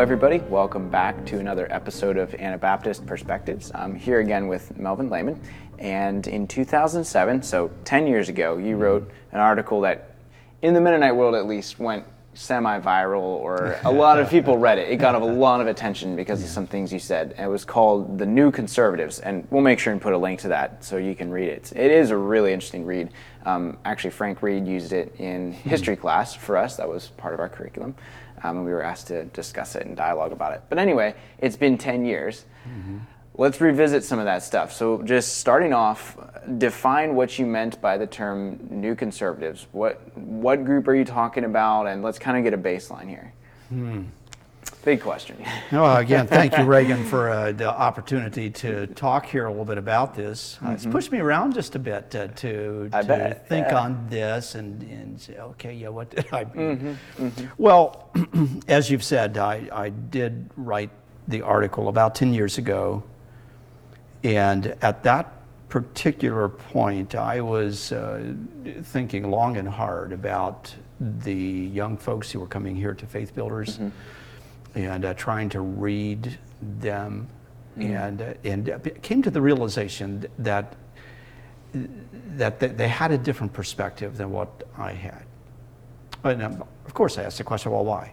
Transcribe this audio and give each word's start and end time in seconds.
everybody. 0.00 0.38
Welcome 0.38 0.88
back 0.88 1.26
to 1.26 1.40
another 1.40 1.70
episode 1.70 2.16
of 2.16 2.34
Anabaptist 2.36 3.04
Perspectives. 3.04 3.70
I'm 3.74 3.94
here 3.94 4.20
again 4.20 4.48
with 4.48 4.78
Melvin 4.78 5.10
Lehman. 5.10 5.38
And 5.78 6.26
in 6.26 6.48
2007, 6.48 7.42
so 7.42 7.70
10 7.84 8.06
years 8.06 8.30
ago, 8.30 8.56
you 8.56 8.76
wrote 8.76 9.10
an 9.32 9.40
article 9.40 9.82
that, 9.82 10.14
in 10.62 10.72
the 10.72 10.80
Mennonite 10.80 11.14
world 11.14 11.34
at 11.34 11.46
least, 11.46 11.78
went 11.78 12.06
semi-viral 12.32 13.20
or 13.20 13.78
a 13.84 13.92
lot 13.92 14.18
of 14.18 14.30
people 14.30 14.56
read 14.56 14.78
it. 14.78 14.88
It 14.88 14.96
got 14.96 15.14
a 15.16 15.18
lot 15.18 15.60
of 15.60 15.66
attention 15.66 16.16
because 16.16 16.42
of 16.42 16.48
some 16.48 16.66
things 16.66 16.90
you 16.94 16.98
said. 16.98 17.34
It 17.38 17.48
was 17.48 17.66
called 17.66 18.18
The 18.18 18.24
New 18.24 18.50
Conservatives, 18.50 19.18
and 19.18 19.46
we'll 19.50 19.60
make 19.60 19.78
sure 19.78 19.92
and 19.92 20.00
put 20.00 20.14
a 20.14 20.18
link 20.18 20.40
to 20.40 20.48
that 20.48 20.82
so 20.82 20.96
you 20.96 21.14
can 21.14 21.30
read 21.30 21.50
it. 21.50 21.74
It 21.76 21.90
is 21.90 22.10
a 22.10 22.16
really 22.16 22.54
interesting 22.54 22.86
read. 22.86 23.10
Um, 23.44 23.76
actually, 23.84 24.12
Frank 24.12 24.42
Reed 24.42 24.66
used 24.66 24.94
it 24.94 25.14
in 25.18 25.52
history 25.52 25.96
class 26.04 26.34
for 26.34 26.56
us. 26.56 26.76
That 26.76 26.88
was 26.88 27.08
part 27.18 27.34
of 27.34 27.40
our 27.40 27.50
curriculum. 27.50 27.94
Um, 28.42 28.58
and 28.58 28.66
we 28.66 28.72
were 28.72 28.82
asked 28.82 29.08
to 29.08 29.24
discuss 29.26 29.76
it 29.76 29.86
and 29.86 29.96
dialogue 29.96 30.32
about 30.32 30.52
it. 30.52 30.62
But 30.68 30.78
anyway, 30.78 31.14
it's 31.38 31.56
been 31.56 31.76
10 31.76 32.04
years. 32.04 32.44
Mm-hmm. 32.68 32.98
Let's 33.34 33.60
revisit 33.60 34.04
some 34.04 34.18
of 34.18 34.24
that 34.24 34.42
stuff. 34.42 34.72
So, 34.72 35.02
just 35.02 35.38
starting 35.38 35.72
off, 35.72 36.16
define 36.58 37.14
what 37.14 37.38
you 37.38 37.46
meant 37.46 37.80
by 37.80 37.96
the 37.96 38.06
term 38.06 38.58
new 38.70 38.94
conservatives. 38.94 39.66
What, 39.72 40.16
what 40.16 40.64
group 40.64 40.88
are 40.88 40.94
you 40.94 41.04
talking 41.04 41.44
about? 41.44 41.86
And 41.86 42.02
let's 42.02 42.18
kind 42.18 42.36
of 42.36 42.44
get 42.44 42.52
a 42.52 42.58
baseline 42.62 43.08
here. 43.08 43.32
Hmm. 43.68 44.04
Big 44.84 45.00
question. 45.02 45.36
well, 45.72 45.98
again, 45.98 46.26
thank 46.26 46.56
you, 46.56 46.64
Reagan, 46.64 47.04
for 47.04 47.28
uh, 47.28 47.52
the 47.52 47.68
opportunity 47.68 48.48
to 48.50 48.86
talk 48.88 49.26
here 49.26 49.44
a 49.44 49.50
little 49.50 49.66
bit 49.66 49.76
about 49.76 50.14
this. 50.14 50.56
Uh, 50.56 50.64
mm-hmm. 50.64 50.74
It's 50.74 50.86
pushed 50.86 51.12
me 51.12 51.18
around 51.18 51.52
just 51.52 51.74
a 51.74 51.78
bit 51.78 52.14
uh, 52.14 52.28
to, 52.28 52.88
to 52.88 53.04
bet, 53.04 53.46
think 53.46 53.66
yeah. 53.68 53.78
on 53.78 54.06
this 54.08 54.54
and, 54.54 54.82
and 54.82 55.20
say, 55.20 55.36
okay, 55.36 55.74
yeah, 55.74 55.88
what 55.88 56.10
did 56.10 56.26
I 56.32 56.44
mean? 56.44 56.78
Mm-hmm. 57.16 57.26
Mm-hmm. 57.26 57.46
Well, 57.58 58.10
as 58.68 58.90
you've 58.90 59.04
said, 59.04 59.36
I, 59.36 59.68
I 59.70 59.90
did 59.90 60.50
write 60.56 60.90
the 61.28 61.42
article 61.42 61.88
about 61.88 62.14
10 62.14 62.32
years 62.32 62.56
ago. 62.56 63.02
And 64.24 64.74
at 64.80 65.02
that 65.02 65.32
particular 65.68 66.48
point, 66.48 67.14
I 67.14 67.40
was 67.40 67.92
uh, 67.92 68.32
thinking 68.82 69.30
long 69.30 69.56
and 69.58 69.68
hard 69.68 70.12
about 70.12 70.74
the 71.00 71.34
young 71.34 71.96
folks 71.96 72.30
who 72.30 72.40
were 72.40 72.46
coming 72.46 72.76
here 72.76 72.94
to 72.94 73.06
Faith 73.06 73.34
Builders. 73.34 73.78
And 74.74 75.04
uh, 75.04 75.14
trying 75.14 75.48
to 75.50 75.60
read 75.60 76.38
them, 76.78 77.28
mm. 77.76 77.90
and 77.90 78.22
uh, 78.22 78.34
and 78.44 78.92
came 79.02 79.22
to 79.22 79.30
the 79.30 79.40
realization 79.40 80.26
that 80.38 80.76
that 82.36 82.60
they 82.60 82.88
had 82.88 83.10
a 83.10 83.18
different 83.18 83.52
perspective 83.52 84.16
than 84.16 84.30
what 84.30 84.48
I 84.78 84.92
had. 84.92 85.24
And 86.24 86.42
um, 86.42 86.64
of 86.86 86.94
course, 86.94 87.18
I 87.18 87.24
asked 87.24 87.38
the 87.38 87.44
question, 87.44 87.72
well, 87.72 87.84
why? 87.84 88.12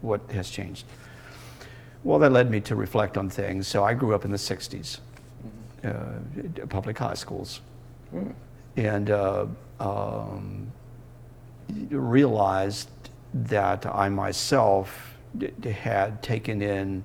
What 0.00 0.20
has 0.32 0.50
changed? 0.50 0.84
Well, 2.04 2.18
that 2.18 2.32
led 2.32 2.50
me 2.50 2.60
to 2.62 2.76
reflect 2.76 3.16
on 3.18 3.28
things. 3.28 3.66
So 3.66 3.84
I 3.84 3.94
grew 3.94 4.14
up 4.14 4.24
in 4.24 4.30
the 4.30 4.36
'60s, 4.36 5.00
mm-hmm. 5.84 6.62
uh, 6.62 6.66
public 6.66 6.98
high 6.98 7.14
schools, 7.14 7.60
mm. 8.14 8.32
and 8.76 9.10
uh, 9.10 9.46
um, 9.80 10.70
realized 11.90 12.90
that 13.32 13.86
I 13.86 14.08
myself 14.08 15.18
had 15.64 16.22
taken 16.22 16.62
in 16.62 17.04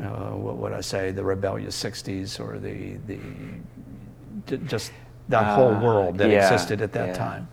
uh, 0.00 0.30
what 0.30 0.56
would 0.56 0.72
I 0.72 0.80
say, 0.80 1.10
the 1.10 1.24
rebellious 1.24 1.80
60s 1.82 2.40
or 2.40 2.58
the, 2.58 2.96
the 3.06 4.56
just 4.66 4.92
that 5.28 5.42
uh, 5.42 5.54
whole 5.54 5.74
world 5.80 6.18
that 6.18 6.30
yeah, 6.30 6.50
existed 6.50 6.80
at 6.80 6.92
that 6.92 7.08
yeah. 7.08 7.14
time. 7.14 7.48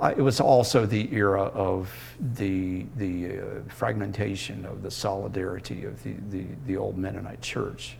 Uh, 0.00 0.14
it 0.16 0.22
was 0.22 0.40
also 0.40 0.86
the 0.86 1.12
era 1.12 1.42
of 1.42 1.92
the, 2.36 2.86
the 2.96 3.38
uh, 3.38 3.42
fragmentation 3.68 4.64
of 4.64 4.82
the 4.82 4.90
solidarity 4.90 5.84
of 5.84 6.00
the, 6.04 6.14
the, 6.30 6.44
the 6.66 6.76
old 6.76 6.96
Mennonite 6.96 7.42
church, 7.42 7.96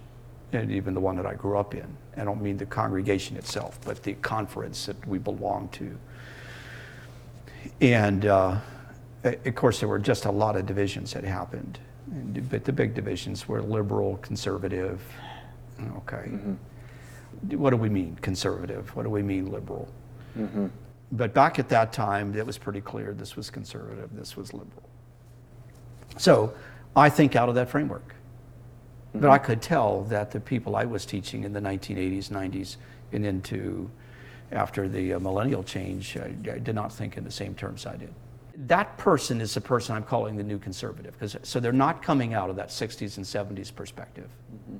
and 0.52 0.70
even 0.70 0.94
the 0.94 1.00
one 1.00 1.16
that 1.16 1.26
I 1.26 1.34
grew 1.34 1.58
up 1.58 1.74
in. 1.74 1.86
I 2.16 2.24
don't 2.24 2.40
mean 2.40 2.56
the 2.56 2.66
congregation 2.66 3.36
itself, 3.36 3.80
but 3.84 4.02
the 4.04 4.12
conference 4.14 4.86
that 4.86 5.06
we 5.08 5.18
belonged 5.18 5.72
to. 5.72 5.98
And 7.80 8.26
uh, 8.26 8.58
of 9.24 9.54
course, 9.54 9.80
there 9.80 9.88
were 9.88 9.98
just 9.98 10.24
a 10.24 10.30
lot 10.30 10.56
of 10.56 10.66
divisions 10.66 11.12
that 11.12 11.24
happened. 11.24 11.78
But 12.50 12.64
the 12.64 12.72
big 12.72 12.94
divisions 12.94 13.48
were 13.48 13.62
liberal, 13.62 14.16
conservative. 14.18 15.02
Okay. 15.98 16.28
Mm-hmm. 16.28 17.58
What 17.58 17.70
do 17.70 17.76
we 17.76 17.88
mean, 17.88 18.16
conservative? 18.22 18.94
What 18.96 19.02
do 19.02 19.10
we 19.10 19.22
mean, 19.22 19.50
liberal? 19.50 19.88
Mm-hmm. 20.36 20.66
But 21.12 21.34
back 21.34 21.58
at 21.58 21.68
that 21.68 21.92
time, 21.92 22.34
it 22.34 22.46
was 22.46 22.58
pretty 22.58 22.80
clear 22.80 23.12
this 23.12 23.36
was 23.36 23.50
conservative, 23.50 24.10
this 24.12 24.36
was 24.36 24.52
liberal. 24.52 24.88
So 26.16 26.54
I 26.96 27.10
think 27.10 27.36
out 27.36 27.48
of 27.48 27.54
that 27.56 27.68
framework. 27.68 28.14
Mm-hmm. 29.10 29.20
But 29.20 29.30
I 29.30 29.38
could 29.38 29.62
tell 29.62 30.02
that 30.04 30.30
the 30.30 30.40
people 30.40 30.76
I 30.76 30.84
was 30.84 31.06
teaching 31.06 31.44
in 31.44 31.52
the 31.52 31.60
1980s, 31.60 32.28
90s, 32.28 32.76
and 33.12 33.24
into 33.24 33.90
after 34.50 34.88
the 34.88 35.14
uh, 35.14 35.20
millennial 35.20 35.62
change, 35.62 36.16
I, 36.16 36.34
I 36.50 36.58
did 36.58 36.74
not 36.74 36.92
think 36.92 37.16
in 37.16 37.24
the 37.24 37.30
same 37.30 37.54
terms 37.54 37.86
I 37.86 37.96
did 37.96 38.12
that 38.66 38.98
person 38.98 39.40
is 39.40 39.54
the 39.54 39.60
person 39.60 39.94
I'm 39.94 40.02
calling 40.02 40.36
the 40.36 40.42
new 40.42 40.58
conservative. 40.58 41.12
Because 41.12 41.36
so 41.42 41.60
they're 41.60 41.72
not 41.72 42.02
coming 42.02 42.34
out 42.34 42.50
of 42.50 42.56
that 42.56 42.68
60s 42.68 43.16
and 43.16 43.24
70s 43.24 43.74
perspective. 43.74 44.28
Mm-hmm. 44.52 44.76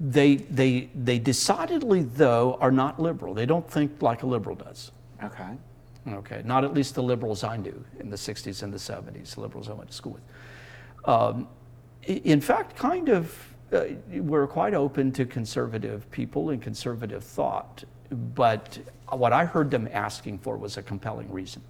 They, 0.00 0.36
they, 0.36 0.90
they 0.94 1.18
decidedly, 1.18 2.02
though, 2.02 2.58
are 2.60 2.72
not 2.72 3.00
liberal. 3.00 3.34
They 3.34 3.46
don't 3.46 3.68
think 3.70 4.02
like 4.02 4.22
a 4.24 4.26
liberal 4.26 4.56
does. 4.56 4.90
Okay. 5.22 5.50
Okay. 6.08 6.42
Not 6.44 6.64
at 6.64 6.74
least 6.74 6.96
the 6.96 7.02
liberals 7.02 7.44
I 7.44 7.56
knew 7.56 7.82
in 8.00 8.10
the 8.10 8.16
60s 8.16 8.62
and 8.62 8.72
the 8.72 8.78
70s, 8.78 9.36
the 9.36 9.40
liberals 9.40 9.70
I 9.70 9.72
went 9.72 9.90
to 9.90 9.96
school 9.96 10.12
with. 10.12 11.08
Um, 11.08 11.48
in 12.02 12.40
fact, 12.40 12.76
kind 12.76 13.08
of, 13.08 13.54
uh, 13.72 13.84
we're 14.16 14.48
quite 14.48 14.74
open 14.74 15.12
to 15.12 15.24
conservative 15.24 16.10
people 16.10 16.50
and 16.50 16.60
conservative 16.60 17.22
thought. 17.22 17.84
But 18.10 18.78
what 19.08 19.32
I 19.32 19.44
heard 19.44 19.70
them 19.70 19.88
asking 19.92 20.40
for 20.40 20.56
was 20.56 20.76
a 20.76 20.82
compelling 20.82 21.30
reason. 21.30 21.62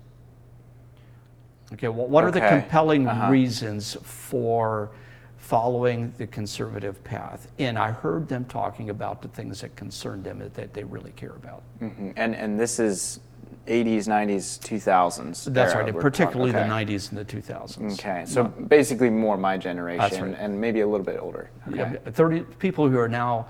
Okay, 1.74 1.88
well, 1.88 2.06
what 2.06 2.24
okay. 2.24 2.28
are 2.28 2.40
the 2.40 2.60
compelling 2.60 3.06
uh-huh. 3.06 3.30
reasons 3.30 3.96
for 4.02 4.90
following 5.36 6.12
the 6.18 6.26
conservative 6.26 7.02
path? 7.04 7.50
And 7.58 7.78
I 7.78 7.90
heard 7.90 8.28
them 8.28 8.44
talking 8.44 8.90
about 8.90 9.22
the 9.22 9.28
things 9.28 9.60
that 9.60 9.74
concern 9.76 10.22
them 10.22 10.38
that 10.38 10.74
they 10.74 10.84
really 10.84 11.12
care 11.12 11.34
about. 11.36 11.62
Mm-hmm. 11.80 12.10
And 12.16 12.34
and 12.34 12.58
this 12.58 12.78
is 12.78 13.20
80s, 13.66 14.08
90s, 14.08 14.58
2000s. 14.58 15.52
That's 15.52 15.74
right, 15.74 15.94
particularly 15.94 16.50
okay. 16.50 16.62
the 16.62 16.94
90s 16.94 17.10
and 17.10 17.18
the 17.18 17.24
2000s. 17.24 17.92
Okay, 17.94 18.24
so 18.26 18.44
basically 18.44 19.08
more 19.08 19.36
my 19.36 19.56
generation 19.56 20.30
right. 20.30 20.40
and 20.40 20.60
maybe 20.60 20.80
a 20.80 20.86
little 20.86 21.06
bit 21.06 21.18
older. 21.20 21.50
Okay. 21.68 21.78
Yeah, 22.04 22.10
30 22.10 22.40
people 22.58 22.88
who 22.88 22.98
are 22.98 23.08
now 23.08 23.46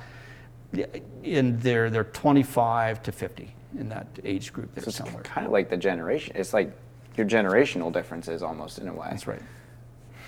in 1.22 1.58
their, 1.60 1.88
they're 1.88 2.04
25 2.04 3.02
to 3.04 3.12
50 3.12 3.54
in 3.78 3.88
that 3.88 4.06
age 4.24 4.52
group 4.52 4.74
there 4.74 4.84
so 4.84 4.90
somewhere. 4.90 5.22
Kind 5.22 5.46
of 5.46 5.52
like 5.52 5.70
the 5.70 5.76
generation. 5.76 6.34
It's 6.36 6.52
like 6.52 6.76
your 7.16 7.26
generational 7.26 7.92
differences 7.92 8.42
almost 8.42 8.78
in 8.78 8.88
a 8.88 8.92
way. 8.92 9.08
That's 9.10 9.26
right. 9.26 9.42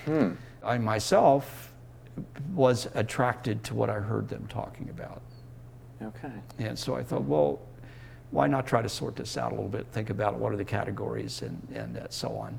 Hmm. 0.04 0.32
I 0.62 0.78
myself 0.78 1.72
was 2.54 2.88
attracted 2.94 3.64
to 3.64 3.74
what 3.74 3.90
I 3.90 3.94
heard 3.94 4.28
them 4.28 4.46
talking 4.48 4.88
about. 4.90 5.22
Okay. 6.02 6.32
And 6.58 6.78
so 6.78 6.94
I 6.94 7.02
thought, 7.02 7.24
well, 7.24 7.60
why 8.30 8.46
not 8.46 8.66
try 8.66 8.82
to 8.82 8.88
sort 8.88 9.16
this 9.16 9.36
out 9.36 9.52
a 9.52 9.54
little 9.54 9.70
bit? 9.70 9.86
Think 9.92 10.10
about 10.10 10.36
what 10.36 10.52
are 10.52 10.56
the 10.56 10.64
categories 10.64 11.42
and, 11.42 11.66
and 11.72 11.96
uh, 11.96 12.06
so 12.10 12.36
on. 12.36 12.58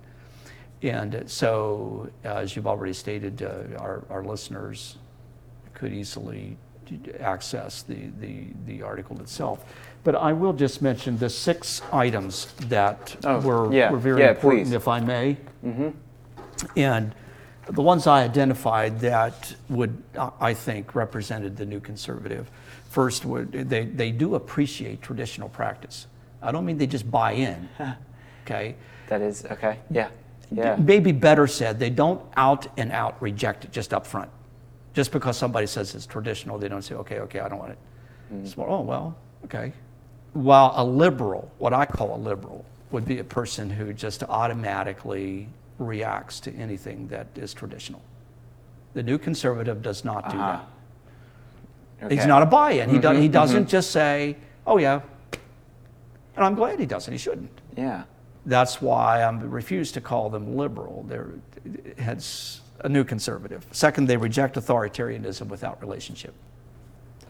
And 0.81 1.23
so, 1.25 2.09
uh, 2.23 2.35
as 2.35 2.55
you've 2.55 2.67
already 2.67 2.93
stated, 2.93 3.41
uh, 3.41 3.77
our, 3.79 4.03
our 4.09 4.23
listeners 4.23 4.97
could 5.73 5.93
easily 5.93 6.57
access 7.19 7.81
the, 7.83 8.07
the, 8.19 8.47
the 8.65 8.81
article 8.81 9.19
itself. 9.21 9.65
But 10.03 10.15
I 10.15 10.33
will 10.33 10.53
just 10.53 10.81
mention 10.81 11.17
the 11.17 11.29
six 11.29 11.81
items 11.91 12.47
that 12.67 13.15
oh, 13.23 13.39
were, 13.39 13.73
yeah. 13.73 13.91
were 13.91 13.97
very 13.97 14.21
yeah, 14.21 14.31
important, 14.31 14.67
please. 14.67 14.73
if 14.73 14.87
I 14.87 14.99
may. 14.99 15.37
Mm-hmm. 15.65 15.89
And 16.77 17.15
the 17.67 17.81
ones 17.81 18.05
I 18.05 18.23
identified 18.23 18.99
that 18.99 19.55
would, 19.69 20.01
I 20.39 20.53
think, 20.53 20.93
represented 20.93 21.57
the 21.57 21.65
new 21.65 21.79
conservative. 21.79 22.49
First, 22.89 23.25
would, 23.25 23.51
they, 23.51 23.85
they 23.85 24.11
do 24.11 24.35
appreciate 24.35 25.01
traditional 25.01 25.49
practice. 25.49 26.07
I 26.41 26.51
don't 26.51 26.65
mean 26.65 26.77
they 26.77 26.87
just 26.87 27.09
buy 27.09 27.31
in, 27.31 27.67
okay? 28.43 28.75
That 29.07 29.21
is, 29.21 29.45
okay, 29.45 29.79
yeah. 29.89 30.09
Yeah. 30.51 30.75
Maybe 30.79 31.11
better 31.11 31.47
said, 31.47 31.79
they 31.79 31.89
don't 31.89 32.21
out 32.37 32.67
and 32.77 32.91
out 32.91 33.19
reject 33.21 33.65
it 33.65 33.71
just 33.71 33.93
up 33.93 34.05
front. 34.05 34.29
Just 34.95 35.11
because 35.11 35.37
somebody 35.37 35.67
says 35.67 35.93
it's 35.93 36.07
traditional, 36.07 36.57
they 36.57 36.69
don't 36.69 36.81
say, 36.81 36.95
okay, 36.95 37.19
okay, 37.19 37.39
I 37.41 37.49
don't 37.49 37.59
want 37.59 37.73
it. 37.73 37.77
Mm. 38.33 38.45
It's 38.45 38.57
more, 38.57 38.67
oh, 38.67 38.81
well, 38.81 39.15
okay, 39.43 39.73
while 40.33 40.73
a 40.75 40.83
liberal, 40.83 41.51
what 41.59 41.73
I 41.73 41.85
call 41.85 42.15
a 42.15 42.17
liberal, 42.17 42.65
would 42.91 43.05
be 43.05 43.19
a 43.19 43.23
person 43.23 43.69
who 43.69 43.93
just 43.93 44.23
automatically 44.23 45.47
reacts 45.79 46.39
to 46.41 46.53
anything 46.55 47.07
that 47.09 47.27
is 47.35 47.53
traditional. 47.53 48.01
The 48.93 49.03
new 49.03 49.17
conservative 49.17 49.81
does 49.81 50.05
not 50.05 50.29
do 50.29 50.37
uh-huh. 50.37 50.61
that. 51.99 52.05
Okay. 52.05 52.15
He's 52.15 52.25
not 52.25 52.41
a 52.41 52.45
buy 52.45 52.71
in. 52.71 52.87
Mm-hmm, 52.87 52.95
he, 52.95 53.01
do, 53.01 53.09
he 53.21 53.27
doesn't 53.27 53.63
mm-hmm. 53.63 53.69
just 53.69 53.91
say, 53.91 54.37
oh, 54.65 54.77
yeah. 54.77 55.01
And 56.35 56.45
I'm 56.45 56.55
glad 56.55 56.79
he 56.79 56.85
doesn't. 56.85 57.11
He 57.11 57.17
shouldn't. 57.17 57.51
Yeah. 57.77 58.03
that's 58.45 58.81
why 58.81 59.21
I 59.21 59.29
refuse 59.31 59.91
to 59.93 60.01
call 60.01 60.29
them 60.29 60.55
liberal. 60.55 61.05
They're 61.07 61.31
hence 61.97 62.61
a 62.81 62.89
new 62.89 63.03
conservative. 63.03 63.65
Second, 63.71 64.07
they 64.07 64.17
reject 64.17 64.55
authoritarianism 64.55 65.47
without 65.47 65.81
relationship. 65.81 66.33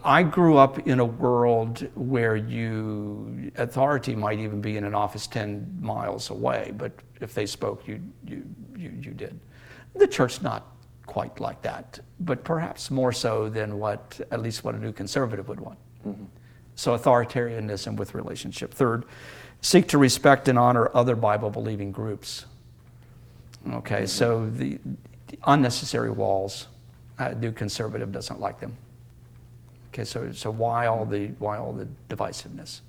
I 0.04 0.22
grew 0.22 0.56
up 0.56 0.86
in 0.86 1.00
a 1.00 1.04
world 1.04 1.88
where 1.94 2.36
you 2.36 3.50
authority 3.56 4.14
might 4.14 4.38
even 4.38 4.60
be 4.60 4.76
in 4.76 4.84
an 4.84 4.94
office 4.94 5.26
10 5.26 5.78
miles 5.80 6.30
away, 6.30 6.72
but 6.76 6.92
if 7.20 7.34
they 7.34 7.46
spoke, 7.46 7.88
you, 7.88 8.00
you, 8.24 8.44
you, 8.76 8.92
you 9.02 9.10
did. 9.10 9.40
The 9.96 10.06
church 10.06 10.42
not 10.42 10.76
quite 11.06 11.40
like 11.40 11.62
that, 11.62 11.98
but 12.20 12.44
perhaps 12.44 12.90
more 12.90 13.12
so 13.12 13.48
than 13.48 13.78
what, 13.78 14.20
at 14.30 14.42
least 14.42 14.62
what 14.62 14.74
a 14.74 14.78
new 14.78 14.92
conservative 14.92 15.48
would 15.48 15.60
want. 15.60 15.78
Mm-hmm. 16.06 16.24
So 16.74 16.96
authoritarianism 16.96 17.96
with 17.96 18.14
relationship. 18.14 18.74
Third, 18.74 19.06
seek 19.60 19.88
to 19.88 19.98
respect 19.98 20.46
and 20.46 20.58
honor 20.58 20.90
other 20.94 21.16
Bible 21.16 21.50
believing 21.50 21.90
groups. 21.90 22.44
Okay, 23.72 24.02
mm-hmm. 24.02 24.06
so 24.06 24.48
the, 24.50 24.78
the, 24.84 24.98
unnecessary 25.46 26.10
walls, 26.10 26.66
a 27.18 27.34
new 27.34 27.52
conservative 27.52 28.12
doesn't 28.12 28.40
like 28.40 28.60
them. 28.60 28.76
Okay, 29.92 30.04
so, 30.04 30.30
so 30.32 30.50
why 30.50 30.86
all 30.86 31.06
the 31.06 31.28
why 31.38 31.56
all 31.56 31.72
the 31.72 31.88
divisiveness? 32.08 32.80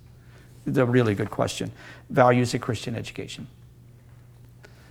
The 0.65 0.85
really 0.85 1.15
good 1.15 1.31
question. 1.31 1.71
Values 2.09 2.53
of 2.53 2.61
Christian 2.61 2.95
education. 2.95 3.47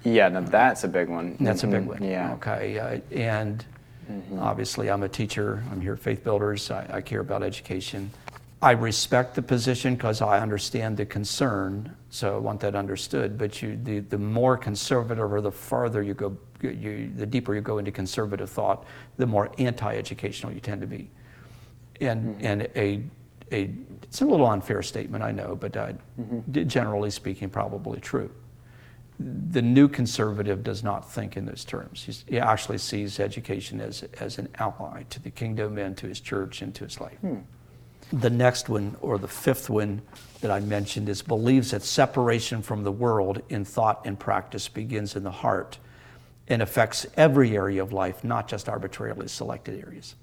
Yeah, 0.05 0.29
now 0.29 0.41
that's 0.41 0.85
a 0.85 0.89
big 0.89 1.09
one. 1.09 1.37
That's 1.41 1.65
a 1.65 1.67
big 1.67 1.81
mm-hmm. 1.81 1.89
one. 1.89 2.03
Yeah. 2.03 2.33
Okay, 2.35 2.79
uh, 2.79 3.01
and 3.11 3.65
mm-hmm. 4.11 4.39
obviously 4.39 4.89
I'm 4.89 5.03
a 5.03 5.09
teacher. 5.09 5.63
I'm 5.71 5.81
here 5.81 5.93
at 5.95 5.99
Faith 5.99 6.25
Builders. 6.25 6.71
I, 6.71 6.87
I 6.91 7.01
care 7.01 7.21
about 7.21 7.43
education. 7.43 8.11
I 8.63 8.71
respect 8.71 9.35
the 9.35 9.43
position 9.43 9.97
because 9.97 10.23
I 10.23 10.41
understand 10.41 10.97
the 10.97 11.05
concern, 11.05 11.95
so 12.09 12.37
I 12.37 12.39
want 12.39 12.61
that 12.61 12.75
understood. 12.75 13.37
But 13.37 13.61
you, 13.61 13.79
the, 13.83 13.99
the 13.99 14.17
more 14.17 14.57
conservative 14.57 15.31
or 15.31 15.43
the 15.43 15.53
farther 15.53 16.03
you 16.03 16.15
go, 16.15 16.37
you, 16.63 17.13
the 17.17 17.27
deeper 17.27 17.55
you 17.55 17.61
go 17.61 17.79
into 17.79 17.91
conservative 17.91 18.51
thought, 18.51 18.85
the 19.17 19.27
more 19.27 19.51
anti-educational 19.59 20.53
you 20.53 20.61
tend 20.61 20.81
to 20.81 20.87
be. 20.87 21.11
And, 22.01 22.37
mm-hmm. 22.37 22.47
and 22.47 22.63
a, 22.77 23.03
a, 23.53 23.71
it's 24.03 24.21
a 24.21 24.27
little 24.27 24.47
unfair 24.47 24.83
statement, 24.83 25.25
I 25.25 25.33
know, 25.33 25.57
but 25.57 25.77
uh, 25.77 25.93
mm-hmm. 26.21 26.69
generally 26.69 27.11
speaking, 27.11 27.49
probably 27.51 28.01
true. 28.01 28.31
The 29.19 29.63
new 29.63 29.89
conservative 29.89 30.63
does 30.63 30.85
not 30.85 31.11
think 31.11 31.39
in 31.39 31.47
those 31.47 31.65
terms. 31.65 32.03
He's, 32.05 32.25
he 32.29 32.39
actually 32.39 32.79
sees 32.79 33.19
education 33.19 33.81
as, 33.81 34.03
as 34.21 34.39
an 34.39 34.49
ally 34.59 35.05
to 35.09 35.21
the 35.21 35.31
kingdom 35.31 35.79
and 35.79 35.97
to 35.97 36.07
his 36.07 36.21
church 36.21 36.61
and 36.61 36.75
to 36.75 36.85
his 36.85 37.01
life. 37.01 37.17
Hmm. 37.21 37.39
The 38.13 38.31
next 38.31 38.69
one, 38.69 38.97
or 39.01 39.19
the 39.19 39.27
fifth 39.27 39.69
one 39.69 40.03
that 40.41 40.51
I 40.51 40.61
mentioned, 40.61 41.09
is 41.09 41.23
believes 41.23 41.71
that 41.73 41.83
separation 41.83 42.63
from 42.63 42.85
the 42.85 42.93
world 42.93 43.43
in 43.49 43.65
thought 43.65 44.03
and 44.05 44.19
practice 44.19 44.69
begins 44.69 45.17
in 45.17 45.25
the 45.25 45.31
heart 45.31 45.79
and 46.49 46.63
affects 46.63 47.07
every 47.17 47.57
area 47.57 47.83
of 47.83 47.93
life, 47.93 48.23
not 48.23 48.49
just 48.49 48.69
arbitrarily 48.69 49.29
selected 49.29 49.83
areas. 49.85 50.15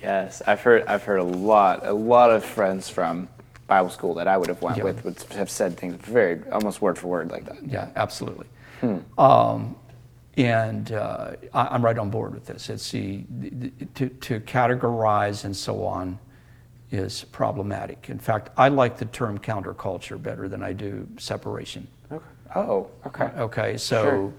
Yes, 0.00 0.42
I've 0.46 0.60
heard 0.60 0.84
I've 0.86 1.02
heard 1.02 1.20
a 1.20 1.24
lot 1.24 1.86
a 1.86 1.92
lot 1.92 2.30
of 2.30 2.44
friends 2.44 2.88
from 2.88 3.28
Bible 3.66 3.90
school 3.90 4.14
that 4.14 4.28
I 4.28 4.36
would 4.36 4.48
have 4.48 4.62
went 4.62 4.76
yeah. 4.76 4.84
with 4.84 5.04
would 5.04 5.22
have 5.32 5.50
said 5.50 5.76
things 5.76 5.96
very 5.96 6.40
almost 6.52 6.80
word 6.80 6.98
for 6.98 7.08
word 7.08 7.30
like 7.30 7.46
that. 7.46 7.66
Yeah, 7.66 7.88
absolutely. 7.96 8.46
Hmm. 8.80 8.98
Um, 9.18 9.76
and 10.36 10.92
uh, 10.92 11.32
I, 11.54 11.74
am 11.74 11.84
right 11.84 11.96
on 11.96 12.10
board 12.10 12.34
with 12.34 12.46
this. 12.46 12.68
It's 12.68 12.90
the, 12.90 13.24
the, 13.30 13.70
to, 13.94 14.08
to 14.08 14.40
categorize 14.40 15.44
and 15.44 15.56
so 15.56 15.84
on 15.84 16.18
is 16.90 17.24
problematic. 17.24 18.10
In 18.10 18.18
fact, 18.18 18.50
I 18.56 18.68
like 18.68 18.98
the 18.98 19.06
term 19.06 19.38
counterculture 19.38 20.22
better 20.22 20.48
than 20.48 20.62
I 20.62 20.72
do 20.72 21.08
separation. 21.18 21.88
Oh, 22.56 22.88
okay. 23.06 23.24
Okay, 23.36 23.76
so 23.76 24.02
sure. 24.02 24.32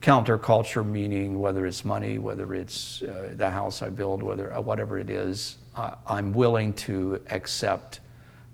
counterculture 0.00 0.86
meaning 0.86 1.40
whether 1.40 1.66
it's 1.66 1.84
money, 1.84 2.18
whether 2.18 2.54
it's 2.54 3.02
uh, 3.02 3.32
the 3.34 3.50
house 3.50 3.82
I 3.82 3.88
build, 3.90 4.22
whether 4.22 4.54
uh, 4.54 4.60
whatever 4.60 5.00
it 5.00 5.10
is, 5.10 5.56
uh, 5.74 5.96
I'm 6.06 6.32
willing 6.32 6.72
to 6.74 7.20
accept, 7.30 7.98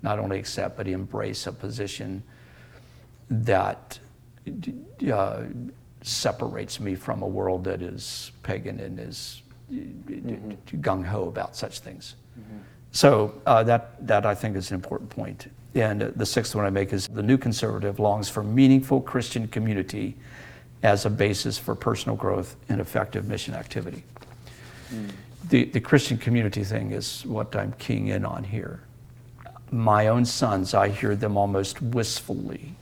not 0.01 0.17
only 0.17 0.39
accept, 0.39 0.77
but 0.77 0.87
embrace 0.87 1.45
a 1.45 1.51
position 1.53 2.23
that 3.29 3.99
uh, 5.13 5.43
separates 6.01 6.79
me 6.79 6.95
from 6.95 7.21
a 7.21 7.27
world 7.27 7.63
that 7.65 7.83
is 7.83 8.31
pagan 8.41 8.79
and 8.79 8.99
is 8.99 9.43
mm-hmm. 9.71 10.79
gung 10.81 11.05
ho 11.05 11.27
about 11.27 11.55
such 11.55 11.81
things. 11.81 12.15
So 12.91 13.41
uh, 13.45 13.63
that 13.63 14.05
that 14.07 14.25
I 14.25 14.35
think 14.35 14.55
is 14.55 14.71
an 14.71 14.75
important 14.75 15.09
point. 15.09 15.49
And 15.73 16.01
the 16.01 16.25
sixth 16.25 16.53
one 16.53 16.65
I 16.65 16.69
make 16.69 16.91
is 16.91 17.07
the 17.07 17.23
new 17.23 17.37
conservative 17.37 17.99
longs 17.99 18.27
for 18.27 18.43
meaningful 18.43 18.99
Christian 19.01 19.47
community 19.47 20.17
as 20.83 21.05
a 21.05 21.09
basis 21.09 21.57
for 21.57 21.75
personal 21.75 22.17
growth 22.17 22.55
and 22.67 22.81
effective 22.81 23.27
mission 23.27 23.53
activity. 23.53 24.03
Mm. 24.93 25.11
The, 25.49 25.65
the 25.65 25.79
Christian 25.79 26.17
community 26.17 26.63
thing 26.63 26.91
is 26.91 27.25
what 27.25 27.55
I'm 27.55 27.73
keying 27.73 28.07
in 28.07 28.25
on 28.25 28.43
here. 28.43 28.81
My 29.71 30.07
own 30.07 30.25
sons, 30.25 30.73
I 30.73 30.89
hear 30.89 31.15
them 31.15 31.37
almost 31.37 31.81
wistfully 31.81 32.75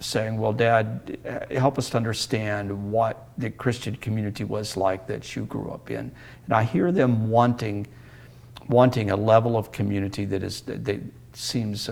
saying, 0.00 0.38
Well, 0.38 0.52
Dad, 0.52 1.18
help 1.50 1.78
us 1.78 1.90
to 1.90 1.96
understand 1.96 2.92
what 2.92 3.28
the 3.36 3.50
Christian 3.50 3.96
community 3.96 4.44
was 4.44 4.76
like 4.76 5.06
that 5.08 5.34
you 5.34 5.44
grew 5.44 5.70
up 5.70 5.90
in. 5.90 6.12
And 6.46 6.54
I 6.54 6.62
hear 6.62 6.92
them 6.92 7.30
wanting, 7.30 7.86
wanting 8.68 9.10
a 9.10 9.16
level 9.16 9.56
of 9.56 9.72
community 9.72 10.24
that 10.26 10.42
is 10.42 10.60
that 10.62 11.00
seems 11.32 11.88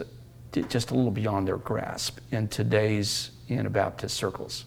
just 0.69 0.91
a 0.91 0.95
little 0.95 1.11
beyond 1.11 1.47
their 1.47 1.59
grasp 1.59 2.19
in 2.31 2.49
today's 2.49 3.31
Anabaptist 3.51 4.17
circles. 4.17 4.65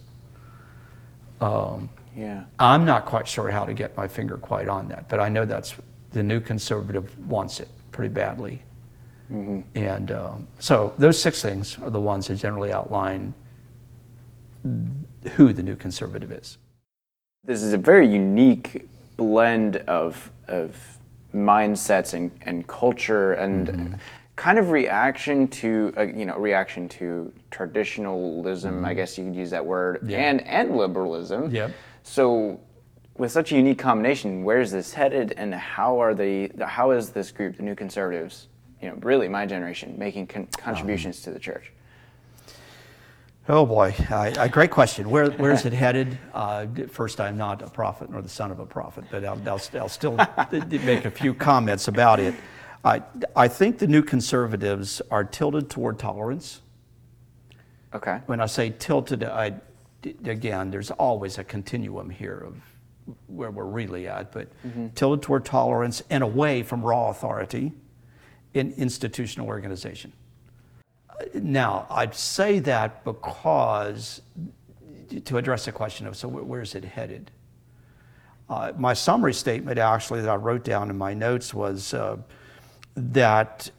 Um, 1.41 1.89
yeah. 2.15 2.43
I'm 2.59 2.85
not 2.85 3.05
quite 3.05 3.27
sure 3.27 3.49
how 3.49 3.65
to 3.65 3.73
get 3.73 3.95
my 3.95 4.07
finger 4.07 4.37
quite 4.37 4.67
on 4.67 4.87
that, 4.89 5.09
but 5.09 5.19
I 5.19 5.29
know 5.29 5.45
that's 5.45 5.75
the 6.11 6.23
new 6.23 6.39
conservative 6.39 7.17
wants 7.27 7.59
it 7.59 7.69
pretty 7.91 8.13
badly. 8.13 8.61
Mm-hmm. 9.31 9.61
And 9.77 10.11
um, 10.11 10.47
so 10.59 10.93
those 10.97 11.21
six 11.21 11.41
things 11.41 11.77
are 11.79 11.89
the 11.89 11.99
ones 11.99 12.27
that 12.27 12.35
generally 12.35 12.71
outline 12.71 13.33
who 15.33 15.53
the 15.53 15.63
new 15.63 15.75
conservative 15.75 16.31
is. 16.31 16.57
This 17.43 17.61
is 17.61 17.73
a 17.73 17.77
very 17.77 18.07
unique 18.07 18.87
blend 19.17 19.77
of, 19.77 20.31
of 20.47 20.75
mindsets 21.33 22.13
and, 22.13 22.31
and 22.41 22.67
culture 22.67 23.33
and 23.33 23.67
mm-hmm. 23.67 23.93
kind 24.35 24.57
of 24.57 24.71
reaction 24.71 25.47
to 25.47 25.93
uh, 25.97 26.01
you 26.01 26.25
know 26.25 26.37
reaction 26.37 26.89
to 26.89 27.31
traditionalism 27.51 28.75
mm-hmm. 28.75 28.85
I 28.85 28.93
guess 28.93 29.17
you 29.17 29.25
could 29.25 29.35
use 29.35 29.51
that 29.51 29.65
word 29.65 29.99
yeah. 30.05 30.19
and 30.19 30.41
and 30.47 30.75
liberalism. 30.75 31.51
Yep. 31.51 31.71
So 32.03 32.59
with 33.19 33.31
such 33.31 33.51
a 33.51 33.55
unique 33.55 33.77
combination, 33.77 34.43
where 34.43 34.61
is 34.61 34.71
this 34.71 34.93
headed, 34.93 35.33
and 35.37 35.53
how 35.53 36.01
are 36.01 36.15
they? 36.15 36.49
How 36.59 36.91
is 36.91 37.09
this 37.09 37.31
group, 37.31 37.57
the 37.57 37.63
New 37.63 37.75
Conservatives, 37.75 38.47
you 38.81 38.87
know, 38.87 38.95
really 39.01 39.27
my 39.27 39.45
generation, 39.45 39.95
making 39.99 40.27
con- 40.27 40.47
contributions 40.57 41.17
um, 41.19 41.23
to 41.25 41.31
the 41.31 41.39
church? 41.39 41.73
Oh 43.51 43.65
boy, 43.65 43.95
uh, 44.11 44.47
great 44.47 44.69
question. 44.69 45.09
Where, 45.09 45.31
where's 45.31 45.65
it 45.65 45.73
headed? 45.73 46.19
Uh, 46.35 46.67
first, 46.91 47.19
I'm 47.19 47.35
not 47.35 47.63
a 47.63 47.67
prophet 47.67 48.11
nor 48.11 48.21
the 48.21 48.29
son 48.29 48.51
of 48.51 48.59
a 48.59 48.65
prophet, 48.65 49.05
but 49.09 49.25
I'll, 49.25 49.41
I'll, 49.49 49.61
I'll 49.73 49.89
still 49.89 50.15
make 50.51 51.05
a 51.05 51.09
few 51.09 51.33
comments 51.33 51.87
about 51.87 52.19
it. 52.19 52.35
I, 52.85 53.01
I 53.35 53.47
think 53.47 53.79
the 53.79 53.87
new 53.87 54.03
conservatives 54.03 55.01
are 55.09 55.23
tilted 55.23 55.67
toward 55.67 55.97
tolerance. 55.97 56.61
Okay. 57.91 58.19
When 58.27 58.39
I 58.39 58.45
say 58.45 58.69
tilted, 58.69 59.23
I, 59.23 59.55
again, 60.25 60.69
there's 60.69 60.91
always 60.91 61.39
a 61.39 61.43
continuum 61.43 62.11
here 62.11 62.37
of 62.37 62.55
where 63.25 63.49
we're 63.49 63.65
really 63.65 64.07
at, 64.07 64.31
but 64.31 64.47
mm-hmm. 64.63 64.89
tilted 64.89 65.23
toward 65.23 65.43
tolerance 65.43 66.03
and 66.11 66.23
away 66.23 66.61
from 66.61 66.83
raw 66.83 67.09
authority 67.09 67.73
in 68.53 68.73
institutional 68.73 69.47
organization. 69.47 70.13
Now, 71.33 71.85
I'd 71.89 72.15
say 72.15 72.59
that 72.59 73.03
because 73.03 74.21
to 75.25 75.37
address 75.37 75.65
the 75.65 75.71
question 75.71 76.07
of 76.07 76.15
so 76.15 76.27
where's 76.27 76.75
it 76.75 76.83
headed? 76.83 77.31
Uh, 78.49 78.71
my 78.77 78.93
summary 78.93 79.33
statement, 79.33 79.77
actually, 79.77 80.21
that 80.21 80.29
I 80.29 80.35
wrote 80.35 80.63
down 80.63 80.89
in 80.89 80.97
my 80.97 81.13
notes 81.13 81.53
was 81.53 81.93
uh, 81.93 82.17
that 82.95 83.69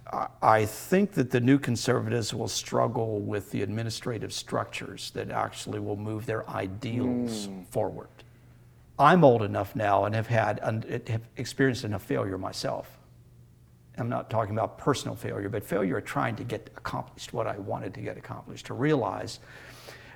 I 0.41 0.65
think 0.65 1.13
that 1.13 1.31
the 1.31 1.41
new 1.41 1.59
conservatives 1.59 2.33
will 2.33 2.49
struggle 2.49 3.19
with 3.21 3.51
the 3.51 3.63
administrative 3.63 4.33
structures 4.33 5.11
that 5.13 5.31
actually 5.31 5.81
will 5.81 5.97
move 5.97 6.25
their 6.25 6.49
ideals 6.49 7.49
mm. 7.49 7.67
forward. 7.67 8.09
I'm 8.99 9.25
old 9.25 9.43
enough 9.43 9.75
now 9.75 10.05
and 10.05 10.15
have 10.15 10.27
had 10.29 10.61
have 11.09 11.23
experienced 11.37 11.85
enough 11.85 12.03
failure 12.03 12.39
myself 12.39 13.00
I'm 14.01 14.09
not 14.09 14.31
talking 14.31 14.55
about 14.55 14.79
personal 14.79 15.15
failure, 15.15 15.49
but 15.49 15.63
failure 15.63 15.99
at 15.99 16.07
trying 16.07 16.35
to 16.37 16.45
get 16.45 16.71
accomplished 16.77 17.33
what 17.33 17.47
I 17.47 17.59
wanted 17.59 17.95
to 17.95 18.01
get 18.01 18.17
accomplished, 18.17 18.67
to 18.67 18.75
realize 18.75 19.41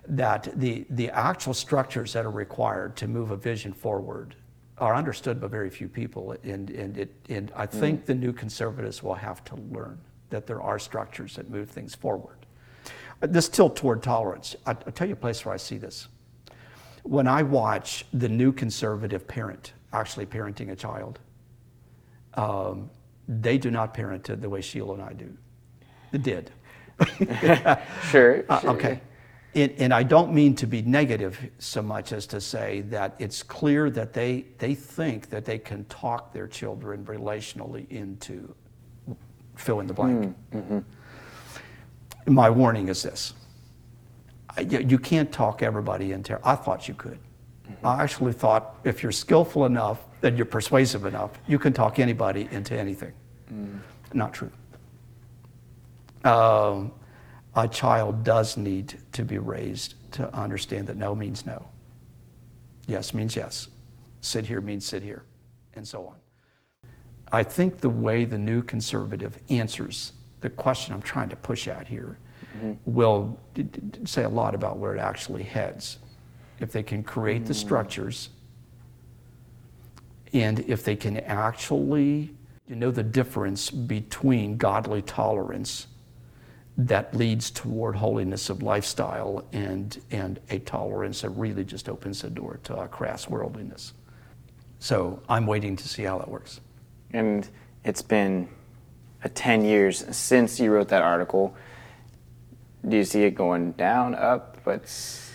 that 0.09 0.49
the, 0.57 0.87
the 0.91 1.11
actual 1.11 1.55
structures 1.55 2.12
that 2.14 2.25
are 2.25 2.31
required 2.31 2.97
to 2.97 3.09
move 3.09 3.31
a 3.31 3.37
vision 3.37 3.73
forward 3.73 4.35
are 4.79 4.95
understood 4.95 5.41
by 5.41 5.47
very 5.47 5.71
few 5.71 5.88
people. 5.88 6.35
And, 6.43 6.71
and, 6.71 6.99
it, 6.99 7.14
and 7.29 7.53
I 7.55 7.67
mm. 7.67 7.71
think 7.71 8.03
mm. 8.03 8.07
the 8.07 8.14
new 8.14 8.33
conservatives 8.33 9.03
will 9.03 9.14
have 9.14 9.45
to 9.45 9.57
learn 9.57 9.99
that 10.31 10.47
there 10.47 10.61
are 10.61 10.79
structures 10.79 11.37
that 11.37 11.49
move 11.49 11.71
things 11.71 11.95
forward. 11.95 12.38
this 13.21 13.49
tilt 13.49 13.76
toward 13.76 14.03
tolerance. 14.03 14.57
I, 14.67 14.73
will 14.73 14.93
tell 14.93 15.07
you 15.07 15.12
a 15.12 15.17
place 15.17 15.45
where 15.45 15.55
I 15.55 15.59
see 15.59 15.79
this. 15.79 16.09
When 17.03 17.29
I 17.29 17.43
watch 17.43 18.07
the 18.12 18.29
new 18.29 18.50
conservative 18.50 19.29
parent 19.29 19.75
actually 19.93 20.26
parenting 20.26 20.71
a 20.71 20.76
child, 20.76 21.21
um, 22.35 22.91
they 23.28 23.59
do 23.59 23.71
not 23.71 23.95
parent 23.95 24.25
the 24.25 24.49
way 24.49 24.61
Sheila 24.61 24.95
and 24.95 25.02
I 25.02 25.12
do. 25.12 25.37
They 26.12 26.19
did. 26.19 26.50
sure, 28.11 28.45
uh, 28.49 28.61
okay. 28.64 29.00
And, 29.54 29.73
and, 29.78 29.95
I 29.95 30.02
don't 30.02 30.33
mean 30.33 30.54
to 30.57 30.66
be 30.66 30.83
negative 30.83 31.38
so 31.59 31.81
much 31.83 32.12
as 32.12 32.26
to 32.28 32.40
say 32.40 32.81
that 32.83 33.14
it's 33.19 33.43
clear 33.43 33.88
that 33.90 34.12
they, 34.12 34.47
they 34.59 34.75
think 34.75 35.31
that 35.31 35.45
they 35.45 35.59
can 35.59 35.85
talk 35.85 36.33
their 36.33 36.49
children 36.49 37.04
relationally 37.04 37.88
into 37.90 38.54
fill 39.57 39.81
in 39.81 39.87
the 39.87 39.95
blank. 39.95 40.37
Mm, 40.52 40.61
mm-hmm. 40.61 42.35
My 42.35 42.50
warning 42.50 42.88
is 42.88 43.02
this 43.02 43.35
you 44.61 44.99
can't 44.99 45.33
talk 45.33 45.62
everybody 45.62 46.12
into 46.12 46.38
I 46.45 46.54
thought 46.54 46.88
you 46.88 46.95
could. 46.95 47.19
I 47.83 48.02
actually 48.02 48.33
thought 48.33 48.76
if 48.85 49.02
you're 49.02 49.12
skillful 49.12 49.66
enough, 49.66 50.04
then 50.21 50.37
you're 50.37 50.47
persuasive 50.47 51.04
enough, 51.04 51.30
you 51.47 51.59
can 51.59 51.73
talk 51.73 51.99
anybody 51.99 52.49
into 52.50 52.78
anything. 52.78 53.12
Mm. 53.52 53.80
Not 54.12 54.33
true. 54.33 54.50
Um, 56.25 56.92
a 57.54 57.68
child 57.68 58.25
does 58.25 58.56
need 58.56 58.99
to 59.12 59.25
be 59.25 59.38
raised 59.38 59.94
to 60.12 60.35
understand 60.35 60.87
that 60.88 60.97
no 60.97 61.14
means 61.14 61.44
no. 61.47 61.66
Yes 62.87 63.14
means 63.14 63.37
yes. 63.37 63.68
Sit 64.21 64.47
here 64.47 64.61
means 64.61 64.87
sit 64.87 65.02
here, 65.02 65.25
and 65.75 65.87
so 65.87 66.06
on. 66.06 66.16
I 67.33 67.42
think 67.42 67.78
the 67.78 67.90
way 67.90 68.25
the 68.25 68.38
new 68.38 68.62
conservative 68.62 69.38
answers 69.50 70.12
the 70.44 70.50
question 70.50 70.92
I'm 70.92 71.00
trying 71.00 71.30
to 71.30 71.37
push 71.37 71.68
at 71.68 71.88
here 71.88 72.18
mm-hmm. 72.59 72.73
will 72.85 73.40
d- 73.54 73.62
d- 73.62 74.00
say 74.04 74.25
a 74.25 74.28
lot 74.28 74.54
about 74.54 74.76
where 74.76 74.94
it 74.94 75.00
actually 75.00 75.42
heads. 75.42 75.97
If 76.64 76.73
they 76.73 76.83
can 76.83 77.02
create 77.02 77.44
the 77.44 77.52
structures 77.52 78.30
and 80.33 80.61
if 80.61 80.83
they 80.83 80.97
can 80.97 81.18
actually 81.18 82.35
you 82.66 82.75
know 82.75 82.90
the 82.90 83.02
difference 83.02 83.71
between 83.71 84.56
godly 84.56 85.02
tolerance 85.02 85.87
that 86.78 87.14
leads 87.14 87.50
toward 87.50 87.97
holiness 87.97 88.49
of 88.49 88.62
lifestyle 88.62 89.44
and, 89.52 90.00
and 90.11 90.40
a 90.49 90.59
tolerance 90.61 91.21
that 91.21 91.28
really 91.30 91.64
just 91.64 91.88
opens 91.88 92.23
the 92.23 92.30
door 92.30 92.59
to 92.64 92.75
a 92.76 92.88
crass 92.88 93.28
worldliness. 93.28 93.92
So 94.80 95.23
I'm 95.28 95.47
waiting 95.47 95.76
to 95.76 95.88
see 95.88 96.02
how 96.02 96.18
that 96.18 96.28
works. 96.28 96.61
And 97.12 97.47
it's 97.85 98.02
been 98.02 98.49
a 99.23 99.28
10 99.28 99.64
years 99.64 100.04
since 100.16 100.59
you 100.59 100.73
wrote 100.73 100.88
that 100.88 101.02
article. 101.02 101.54
Do 102.88 102.97
you 102.97 103.04
see 103.04 103.23
it 103.23 103.35
going 103.35 103.73
down, 103.73 104.14
up, 104.14 104.59
but, 104.64 104.90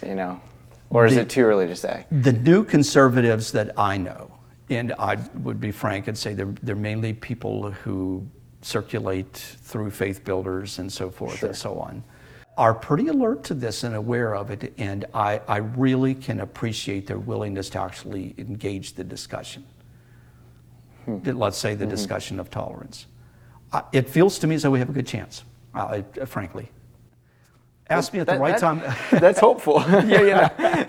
you 0.06 0.16
know, 0.16 0.42
or 0.90 1.06
is 1.06 1.16
the, 1.16 1.22
it 1.22 1.30
too 1.30 1.44
early 1.44 1.68
to 1.68 1.76
say? 1.76 2.06
The 2.12 2.34
new 2.34 2.64
conservatives 2.64 3.52
that 3.52 3.78
I 3.78 3.98
know, 3.98 4.32
and 4.70 4.94
I 4.94 5.18
would 5.44 5.60
be 5.60 5.72
frank 5.72 6.08
and 6.08 6.18
say 6.18 6.34
they're, 6.34 6.54
they're 6.64 6.76
mainly 6.76 7.14
people 7.14 7.72
who 7.72 8.28
circulate 8.62 9.34
through 9.34 9.92
faith 9.92 10.24
builders 10.24 10.80
and 10.80 10.92
so 10.92 11.10
forth 11.10 11.40
sure. 11.40 11.50
and 11.50 11.58
so 11.58 11.80
on, 11.80 12.04
are 12.58 12.74
pretty 12.74 13.08
alert 13.08 13.44
to 13.46 13.54
this 13.54 13.84
and 13.84 13.96
aware 13.96 14.36
of 14.36 14.52
it. 14.52 14.74
And 14.78 15.06
I, 15.14 15.42
I 15.48 15.58
really 15.58 16.14
can 16.14 16.42
appreciate 16.42 17.08
their 17.08 17.20
willingness 17.20 17.70
to 17.72 17.82
actually 17.82 18.36
engage 18.38 18.94
the 18.94 19.04
discussion. 19.04 19.66
Hmm. 21.06 21.20
Let's 21.24 21.58
say 21.58 21.76
the 21.76 21.86
mm-hmm. 21.86 21.92
discussion 21.92 22.40
of 22.40 22.50
tolerance. 22.50 23.06
Uh, 23.72 23.84
it 23.92 24.10
feels 24.10 24.40
to 24.40 24.48
me 24.48 24.56
as 24.56 24.64
though 24.64 24.72
we 24.72 24.80
have 24.80 24.90
a 24.90 24.94
good 24.94 25.08
chance, 25.08 25.44
uh, 25.74 26.02
frankly. 26.26 26.70
Ask 27.90 28.14
me 28.14 28.20
at 28.20 28.28
the 28.28 28.38
right 28.38 28.52
that, 28.52 28.60
time. 28.60 28.82
that's 29.20 29.40
hopeful. 29.40 29.84
yeah, 29.90 30.22
yeah. 30.22 30.88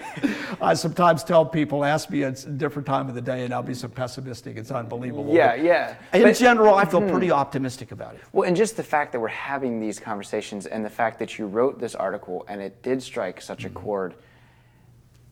I 0.61 0.75
sometimes 0.75 1.25
tell 1.25 1.47
people, 1.47 1.85
ask 1.85 2.11
me 2.11 2.25
at 2.25 2.45
a 2.45 2.50
different 2.50 2.87
time 2.87 3.09
of 3.09 3.14
the 3.14 3.23
day, 3.23 3.45
and 3.45 3.54
I'll 3.54 3.62
be 3.62 3.73
so 3.73 3.88
pessimistic. 3.88 4.59
It's 4.59 4.71
unbelievable. 4.71 5.33
Yeah, 5.35 5.57
but 5.57 5.64
yeah. 5.64 5.95
In 6.12 6.23
but, 6.25 6.37
general, 6.37 6.75
I 6.75 6.85
feel 6.85 7.00
hmm. 7.00 7.11
pretty 7.11 7.30
optimistic 7.30 7.92
about 7.92 8.14
it. 8.14 8.21
Well, 8.33 8.47
and 8.47 8.54
just 8.54 8.76
the 8.76 8.83
fact 8.83 9.12
that 9.12 9.21
we're 9.21 9.28
having 9.28 9.80
these 9.80 9.99
conversations, 9.99 10.66
and 10.66 10.85
the 10.85 10.90
fact 10.90 11.19
that 11.21 11.38
you 11.38 11.47
wrote 11.47 11.80
this 11.80 11.95
article, 11.95 12.45
and 12.49 12.61
it 12.61 12.83
did 12.83 13.02
strike 13.02 13.40
such 13.40 13.61
mm-hmm. 13.61 13.76
a 13.76 13.80
chord. 13.80 14.14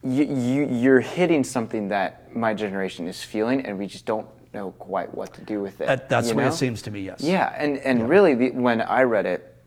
You, 0.03 0.25
you, 0.25 0.67
you're 0.71 1.01
hitting 1.01 1.45
something 1.45 1.89
that 1.89 2.35
my 2.35 2.55
generation 2.55 3.07
is 3.07 3.23
feeling, 3.23 3.67
and 3.67 3.79
we 3.79 3.87
just 3.87 4.07
don't 4.07 4.27
know 4.55 4.71
quite 4.79 5.13
what 5.15 5.35
to 5.35 5.43
do 5.43 5.61
with 5.61 5.81
it. 5.83 5.87
That, 5.87 6.09
that's 6.09 6.31
the 6.31 6.35
way 6.35 6.47
it 6.47 6.55
seems 6.55 6.81
to 6.83 6.91
me. 6.91 7.03
Yes. 7.03 7.21
Yeah, 7.21 7.55
and 7.59 7.77
and 7.79 7.99
yeah. 7.99 8.07
really, 8.07 8.35
the, 8.35 8.51
when 8.53 8.81
I 8.81 9.03
read 9.03 9.27
it 9.27 9.58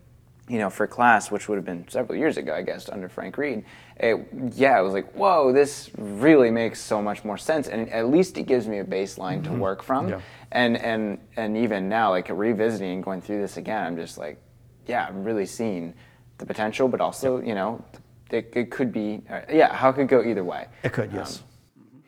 you 0.51 0.59
know, 0.59 0.69
for 0.69 0.85
class, 0.85 1.31
which 1.31 1.47
would 1.47 1.55
have 1.55 1.63
been 1.63 1.87
several 1.87 2.17
years 2.17 2.35
ago, 2.35 2.53
I 2.53 2.61
guess, 2.61 2.89
under 2.89 3.07
Frank 3.07 3.37
Reed, 3.37 3.63
it, 3.95 4.27
yeah, 4.53 4.77
it 4.77 4.83
was 4.83 4.91
like, 4.91 5.09
whoa, 5.13 5.53
this 5.53 5.89
really 5.97 6.51
makes 6.51 6.81
so 6.81 7.01
much 7.01 7.23
more 7.23 7.37
sense, 7.37 7.69
and 7.69 7.89
at 7.89 8.09
least 8.09 8.37
it 8.37 8.47
gives 8.47 8.67
me 8.67 8.79
a 8.79 8.83
baseline 8.83 9.41
mm-hmm. 9.41 9.53
to 9.53 9.59
work 9.59 9.81
from. 9.81 10.09
Yeah. 10.09 10.19
And 10.51 10.75
and 10.75 11.19
and 11.37 11.55
even 11.55 11.87
now, 11.87 12.09
like 12.09 12.27
revisiting 12.29 12.95
and 12.95 13.03
going 13.03 13.21
through 13.21 13.39
this 13.39 13.55
again, 13.55 13.81
I'm 13.87 13.95
just 13.95 14.17
like, 14.17 14.41
yeah, 14.87 15.05
I'm 15.07 15.23
really 15.23 15.45
seeing 15.45 15.93
the 16.37 16.45
potential, 16.45 16.89
but 16.89 16.99
also, 16.99 17.37
yep. 17.37 17.47
you 17.47 17.55
know, 17.55 17.81
it, 18.29 18.51
it 18.53 18.71
could 18.71 18.91
be, 18.91 19.21
uh, 19.29 19.41
yeah, 19.49 19.73
how 19.73 19.89
it 19.91 19.93
could 19.93 20.09
go 20.09 20.21
either 20.21 20.43
way. 20.43 20.67
It 20.83 20.91
could, 20.91 21.13
yes. 21.13 21.43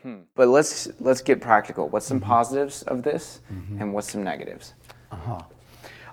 Um, 0.03 0.15
hmm. 0.15 0.21
But 0.35 0.49
let's 0.49 0.89
let's 0.99 1.21
get 1.21 1.39
practical. 1.39 1.87
What's 1.87 2.05
some 2.05 2.19
mm-hmm. 2.19 2.29
positives 2.29 2.83
of 2.83 3.03
this, 3.03 3.39
mm-hmm. 3.49 3.81
and 3.81 3.93
what's 3.93 4.11
some 4.11 4.23
negatives? 4.23 4.73
Uh 5.13 5.15
huh. 5.15 5.41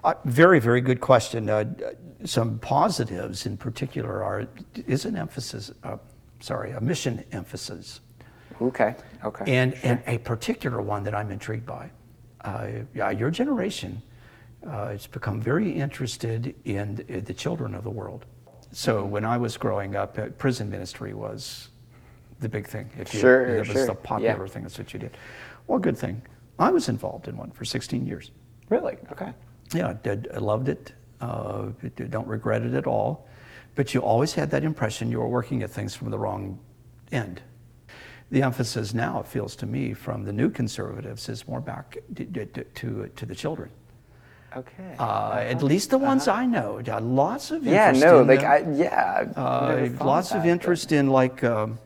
Uh, 0.03 0.15
very, 0.25 0.59
very 0.61 0.81
good 0.81 1.01
question. 1.01 1.49
Uh, 1.49 1.65
some 2.25 2.59
positives 2.59 3.47
in 3.47 3.57
particular 3.57 4.23
are 4.23 4.47
is 4.87 5.05
an 5.05 5.17
emphasis, 5.17 5.71
uh, 5.85 5.97
sorry, 6.41 6.71
a 6.73 6.81
mission 6.81 7.25
emphasis. 7.33 8.01
Okay, 8.61 8.95
okay. 9.25 9.45
And, 9.47 9.75
sure. 9.77 9.91
and 9.91 10.03
a 10.07 10.19
particular 10.19 10.83
one 10.83 11.03
that 11.05 11.15
I'm 11.15 11.31
intrigued 11.31 11.67
by. 11.67 11.91
Uh, 12.43 12.69
yeah, 12.95 13.11
your 13.11 13.31
generation 13.31 14.03
uh, 14.67 14.89
has 14.89 15.07
become 15.07 15.41
very 15.41 15.71
interested 15.71 16.55
in, 16.65 17.05
in, 17.09 17.25
the 17.25 17.35
children 17.35 17.75
of 17.75 17.85
the 17.85 17.91
world. 17.91 18.27
So 18.73 19.05
when 19.05 19.25
I 19.25 19.37
was 19.37 19.57
growing 19.57 19.97
up, 19.97 20.19
prison 20.39 20.71
ministry 20.71 21.13
was 21.15 21.69
the 22.41 22.49
big 22.49 22.67
thing. 22.67 22.89
If 22.99 23.13
you, 23.13 23.21
sure, 23.21 23.57
It 23.57 23.59
was 23.61 23.69
sure. 23.69 23.87
the 23.87 23.95
popular 23.95 24.47
yeah. 24.47 24.53
thing, 24.53 24.63
that's 24.63 24.79
what 24.79 24.93
you 24.93 25.01
did. 25.01 25.17
Well, 25.67 25.79
good 25.79 25.99
thing. 25.99 26.23
I 26.59 26.71
was 26.71 26.89
involved 26.89 27.29
in 27.29 27.37
one 27.37 27.51
for 27.51 27.65
16 27.65 28.07
years. 28.07 28.31
Really? 28.69 28.97
Okay 29.13 29.33
yeah, 29.75 29.95
I 30.05 30.39
loved 30.39 30.69
it. 30.69 30.93
Uh, 31.21 31.69
don't 32.09 32.27
regret 32.27 32.63
it 32.63 32.75
at 32.75 32.87
all. 32.87 33.29
But 33.75 33.95
you 33.95 34.01
always 34.01 34.35
had 34.35 34.51
that 34.51 34.65
impression 34.65 35.11
you 35.11 35.21
were 35.21 35.29
working 35.29 35.63
at 35.63 35.71
things 35.71 35.95
from 35.95 36.11
the 36.11 36.19
wrong 36.19 36.59
end. 37.13 37.41
The 38.31 38.43
emphasis 38.43 38.95
now, 38.95 39.21
it 39.21 39.27
feels 39.27 39.57
to 39.57 39.67
me, 39.67 39.93
from 39.93 40.25
the 40.25 40.33
new 40.33 40.51
conservatives 40.51 41.29
is 41.29 41.49
more 41.49 41.61
back 41.61 41.99
to, 42.15 42.47
to, 42.47 43.09
to 43.09 43.27
the 43.27 43.35
children. 43.35 43.71
Okay. 44.57 44.97
Uh, 44.99 45.03
uh-huh. 45.03 45.39
At 45.39 45.63
least 45.63 45.91
the 45.91 45.99
ones 45.99 46.27
uh-huh. 46.27 46.41
I 46.41 46.47
know. 46.47 46.81
Lots 47.01 47.51
of 47.51 47.67
interest. 47.67 48.01
Yeah, 48.01 48.11
no, 48.11 48.21
in, 48.21 48.27
like 48.27 48.43
I, 48.43 48.65
yeah. 48.73 49.33
Uh, 49.37 49.89
lots 50.01 50.33
of 50.33 50.45
interest 50.45 50.89
but... 50.89 50.97
in 50.97 51.09
like, 51.09 51.45
um, 51.45 51.79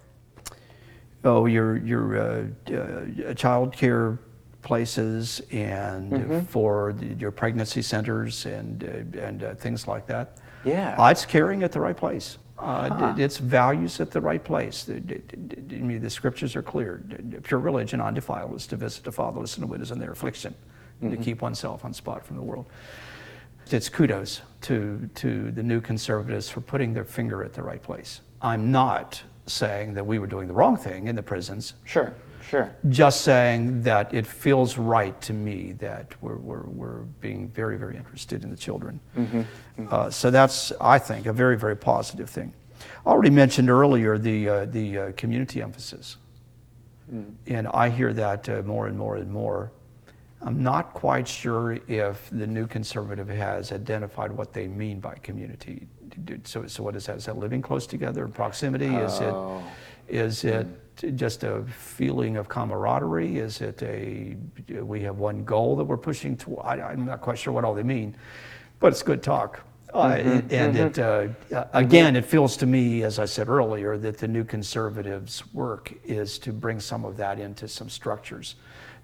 oh, 1.25 1.47
your 1.47 1.77
your 1.79 2.17
uh, 2.19 2.73
uh 2.73 3.35
child 3.35 3.73
care 3.73 4.19
places 4.65 5.41
and 5.53 6.11
mm-hmm. 6.11 6.41
for 6.41 6.95
the, 6.95 7.07
your 7.15 7.31
pregnancy 7.31 7.83
centers 7.83 8.47
and, 8.47 8.83
uh, 8.83 9.21
and 9.21 9.45
uh, 9.45 9.55
things 9.55 9.87
like 9.87 10.07
that. 10.07 10.39
Yeah. 10.65 10.97
Uh, 10.99 11.11
it's 11.11 11.25
caring 11.25 11.63
at 11.63 11.71
the 11.71 11.81
right 11.81 11.97
place. 11.97 12.39
Uh, 12.59 12.89
huh. 12.89 13.15
It's 13.19 13.39
values 13.39 14.01
at 14.01 14.11
the 14.11 14.21
right 14.21 14.43
place. 14.43 14.85
The, 14.85 14.95
the, 15.01 15.21
the, 15.69 15.99
the, 15.99 16.11
scriptures 16.11 16.57
are 16.57 16.63
clear. 16.63 17.05
Pure 17.43 17.61
religion, 17.61 18.01
undefiled, 18.01 18.57
is 18.57 18.67
to 18.69 18.77
visit 18.77 19.05
the 19.05 19.13
fatherless 19.13 19.57
and 19.57 19.63
the 19.63 19.67
widows 19.67 19.91
in 19.91 19.99
their 19.99 20.13
affliction, 20.13 20.55
mm-hmm. 21.03 21.11
to 21.11 21.17
keep 21.17 21.43
oneself 21.43 21.85
on 21.85 21.93
spot 21.93 22.25
from 22.25 22.37
the 22.37 22.43
world. 22.43 22.67
It's 23.71 23.89
kudos 23.89 24.43
to, 24.63 25.09
to 25.17 25.51
the 25.51 25.63
new 25.63 25.81
conservatives 25.81 26.49
for 26.49 26.61
putting 26.61 26.95
their 26.95 27.05
finger 27.05 27.43
at 27.43 27.53
the 27.53 27.63
right 27.63 27.83
place. 27.83 28.21
I'm 28.41 28.71
not 28.71 29.23
saying 29.47 29.95
that 29.95 30.07
we 30.07 30.19
were 30.19 30.27
doing 30.27 30.49
the 30.49 30.55
wrong 30.55 30.77
thing 30.77 31.09
in 31.09 31.17
the 31.17 31.23
prisons. 31.23 31.75
Sure. 31.85 32.15
Sure. 32.49 32.75
Just 32.91 33.23
saying 33.23 33.83
that 33.83 34.13
it 34.13 34.27
feels 34.27 34.77
right 34.77 35.19
to 35.23 35.33
me 35.33 35.73
that 35.79 36.15
we're, 36.21 36.37
we're, 36.37 36.65
we're 36.65 37.01
being 37.21 37.49
very, 37.49 37.79
very 37.79 37.97
interested 37.97 38.45
in 38.45 38.51
the 38.51 38.57
children. 38.57 39.01
Mm-hmm. 39.17 39.39
Mm-hmm. 39.39 39.87
Uh, 39.91 40.11
so 40.11 40.31
that's, 40.31 40.73
I 40.81 40.99
think, 40.99 41.27
a 41.27 41.33
very, 41.33 41.57
very 41.57 41.77
positive 41.77 42.29
thing. 42.29 42.53
I 43.07 43.11
already 43.11 43.31
mentioned 43.31 43.71
earlier 43.71 44.19
the, 44.19 44.49
uh, 44.49 44.65
the 44.67 44.99
uh, 44.99 45.13
community 45.13 45.63
emphasis. 45.63 46.19
Mm. 47.13 47.35
And 47.47 47.69
I 47.69 47.89
hear 47.89 48.13
that 48.13 48.49
uh, 48.49 48.63
more 48.63 48.89
and 48.89 48.99
more 48.99 49.17
and 49.17 49.31
more. 49.31 49.73
I'm 50.43 50.63
not 50.63 50.93
quite 50.93 51.27
sure 51.27 51.79
if 51.89 52.29
the 52.31 52.47
new 52.47 52.67
conservative 52.67 53.29
has 53.29 53.73
identified 53.73 54.31
what 54.31 54.53
they 54.53 54.69
mean 54.69 55.01
by 55.01 55.15
community. 55.17 55.87
So, 56.45 56.67
so 56.67 56.83
what 56.83 56.95
is 56.97 57.07
that? 57.07 57.17
Is 57.17 57.25
that 57.25 57.39
living 57.39 57.63
close 57.63 57.87
together, 57.87 58.29
proximity? 58.29 58.89
Oh. 58.89 59.05
Is 59.07 59.21
it, 59.21 59.33
oh. 59.33 59.63
is 60.09 60.45
it 60.45 60.67
mm 60.67 60.84
just 61.15 61.45
a 61.45 61.63
feeling 61.65 62.37
of 62.37 62.49
camaraderie? 62.49 63.39
Is 63.39 63.61
it 63.61 63.83
a 63.83 64.37
we 64.83 65.01
have 65.03 65.19
one 65.19 65.45
goal 65.45 65.77
that 65.77 65.85
we're 65.85 65.97
pushing 65.97 66.37
to? 66.39 66.59
I, 66.59 66.93
am 66.93 67.05
not 67.07 67.21
quite 67.21 67.39
sure 67.39 67.53
what 67.53 67.65
all 67.65 67.75
they 67.75 67.83
mean, 67.83 68.17
but 68.81 68.89
it's 68.93 69.03
good 69.03 69.23
talk. 69.23 69.61
Uh, 69.93 70.09
and 70.51 70.77
it, 70.77 70.99
uh, 70.99 71.29
uh, 71.55 71.65
again, 71.73 72.17
it 72.17 72.25
feels 72.25 72.57
to 72.57 72.67
me, 72.67 73.05
as 73.05 73.21
I 73.21 73.27
said 73.27 73.49
earlier, 73.49 73.97
that 73.99 74.19
the 74.19 74.27
new 74.27 74.43
conservatives' 74.43 75.45
work 75.55 75.93
is 76.05 76.37
to 76.41 76.53
bring 76.53 76.81
some 76.81 77.05
of 77.05 77.17
that 77.19 77.39
into 77.39 77.69
some 77.69 77.89
structures 77.89 78.57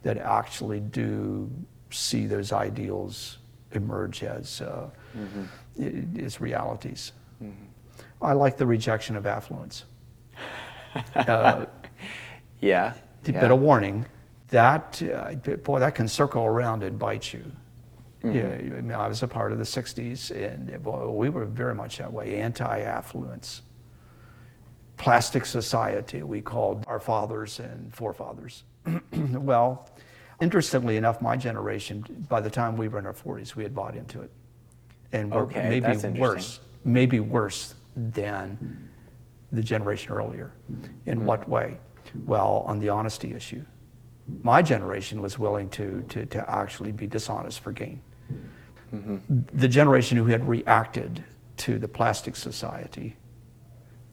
that 0.02 0.16
actually 0.16 0.80
do 0.80 1.48
see 1.90 2.26
those 2.26 2.52
ideals 2.52 3.38
emerge 3.72 4.24
as, 4.24 4.60
uh, 4.62 4.88
i- 5.80 6.04
as 6.24 6.40
realities. 6.40 7.12
I 8.20 8.32
like 8.32 8.56
the 8.56 8.66
rejection 8.66 9.14
of 9.16 9.26
affluence. 9.26 9.84
Uh, 11.14 11.66
Yeah. 12.60 12.94
a 13.26 13.32
bit 13.32 13.50
of 13.50 13.60
warning 13.60 14.06
that 14.48 15.02
uh, 15.02 15.34
boy 15.56 15.78
that 15.80 15.94
can 15.94 16.08
circle 16.08 16.44
around 16.44 16.82
and 16.82 16.98
bite 16.98 17.32
you. 17.32 17.44
Mm-hmm. 18.22 18.36
Yeah 18.36 18.76
I, 18.76 18.80
mean, 18.80 18.92
I 18.92 19.08
was 19.08 19.22
a 19.22 19.28
part 19.28 19.52
of 19.52 19.58
the 19.58 19.64
60s 19.64 20.30
and 20.30 20.74
uh, 20.74 20.78
boy, 20.78 21.08
we 21.08 21.30
were 21.30 21.46
very 21.46 21.74
much 21.74 21.98
that 21.98 22.12
way. 22.12 22.40
Anti-affluence. 22.40 23.62
Plastic 24.96 25.46
society 25.46 26.22
we 26.22 26.40
called 26.40 26.84
our 26.86 27.00
fathers 27.00 27.60
and 27.60 27.94
forefathers. 27.94 28.64
Well 29.12 29.88
interestingly 30.40 30.96
enough 30.96 31.20
my 31.20 31.36
generation 31.36 32.02
by 32.30 32.40
the 32.40 32.48
time 32.48 32.74
we 32.76 32.88
were 32.88 32.98
in 32.98 33.04
our 33.04 33.12
40s 33.12 33.54
we 33.54 33.62
had 33.62 33.74
bought 33.74 33.94
into 33.94 34.22
it. 34.22 34.30
And 35.12 35.30
we're 35.30 35.42
Okay, 35.42 35.80
maybe 35.80 36.18
worse 36.18 36.60
maybe 36.84 37.20
worse 37.20 37.74
than 37.96 38.88
the 39.52 39.62
generation 39.62 40.12
earlier. 40.12 40.52
In 41.06 41.18
mm-hmm. 41.18 41.26
what 41.26 41.48
way? 41.48 41.78
Well, 42.26 42.64
on 42.66 42.78
the 42.80 42.88
honesty 42.88 43.34
issue. 43.34 43.64
My 44.42 44.62
generation 44.62 45.20
was 45.20 45.38
willing 45.38 45.68
to, 45.70 46.04
to, 46.08 46.26
to 46.26 46.50
actually 46.50 46.92
be 46.92 47.06
dishonest 47.06 47.60
for 47.60 47.72
gain. 47.72 48.00
The 49.52 49.68
generation 49.68 50.16
who 50.16 50.26
had 50.26 50.46
reacted 50.48 51.24
to 51.58 51.78
the 51.78 51.86
plastic 51.88 52.34
society 52.34 53.16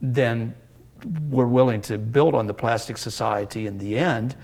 then 0.02 0.54
were 1.30 1.48
willing 1.48 1.82
to 1.82 1.98
build 1.98 2.36
on 2.36 2.46
the 2.46 2.54
plastic 2.54 2.98
society 2.98 3.68
in 3.68 3.78
the 3.78 3.98
end 3.98 4.36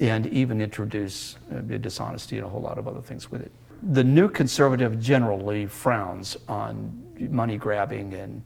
and 0.00 0.26
even 0.26 0.60
introduce 0.60 1.36
uh, 1.54 1.60
dishonesty 1.60 2.36
and 2.36 2.46
a 2.46 2.48
whole 2.48 2.60
lot 2.60 2.78
of 2.78 2.86
other 2.86 3.00
things 3.00 3.30
with 3.30 3.42
it. 3.42 3.52
The 3.92 4.04
new 4.04 4.28
conservative 4.28 5.00
generally 5.00 5.66
frowns 5.66 6.36
on 6.48 7.02
money 7.30 7.56
grabbing 7.56 8.14
and 8.14 8.42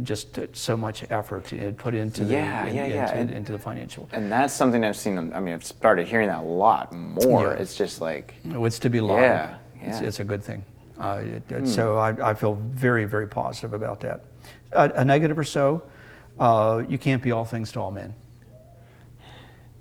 just 0.00 0.38
so 0.56 0.76
much 0.76 1.04
effort 1.10 1.52
put 1.76 1.94
into 1.94 2.24
the, 2.24 2.32
Yeah, 2.34 2.66
in- 2.66 2.74
yeah, 2.76 2.86
yeah, 2.86 3.02
into, 3.04 3.14
and- 3.14 3.30
into 3.30 3.52
the 3.52 3.58
financial. 3.58 4.08
And 4.12 4.30
that's 4.30 4.54
something 4.54 4.84
I've 4.84 4.96
seen. 4.96 5.18
I 5.34 5.40
mean, 5.40 5.54
I've 5.54 5.64
started 5.64 6.06
hearing 6.08 6.28
that 6.28 6.40
a 6.40 6.46
lot 6.46 6.92
more. 6.92 7.48
Yeah. 7.54 7.60
It's 7.62 7.74
just 7.74 8.00
like, 8.00 8.34
It's 8.44 8.78
to 8.80 8.90
be 8.90 9.00
lauded. 9.00 9.24
Yeah, 9.24 9.54
It's, 9.74 9.82
yeah. 9.84 9.98
Hmm. 9.98 10.04
it's 10.06 10.20
a 10.20 10.24
good 10.24 10.42
thing. 10.42 10.64
Uh, 10.98 11.20
it- 11.24 11.52
it- 11.52 11.66
So 11.68 11.96
I, 11.98 12.30
I 12.30 12.34
feel 12.34 12.54
very, 12.54 13.04
very 13.04 13.26
positive 13.26 13.72
about 13.74 14.00
that. 14.00 14.24
A, 14.72 14.90
a 14.96 15.04
negative 15.04 15.38
or 15.38 15.44
so, 15.44 15.82
uh, 16.38 16.82
you 16.88 16.98
can't 16.98 17.22
be 17.22 17.30
all 17.32 17.44
things 17.44 17.72
to 17.72 17.80
all 17.80 17.90
men. 17.90 18.14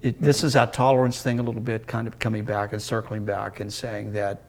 It, 0.02 0.20
this 0.22 0.44
is 0.44 0.54
that 0.54 0.74
tolerance 0.74 1.22
thing 1.22 1.40
a 1.40 1.44
little 1.44 1.62
bit, 1.62 1.86
kind 1.86 2.08
of 2.08 2.18
coming 2.18 2.44
back 2.44 2.74
and 2.74 2.82
circling 2.82 3.24
back 3.24 3.60
and 3.60 3.72
saying 3.72 4.14
that 4.14 4.42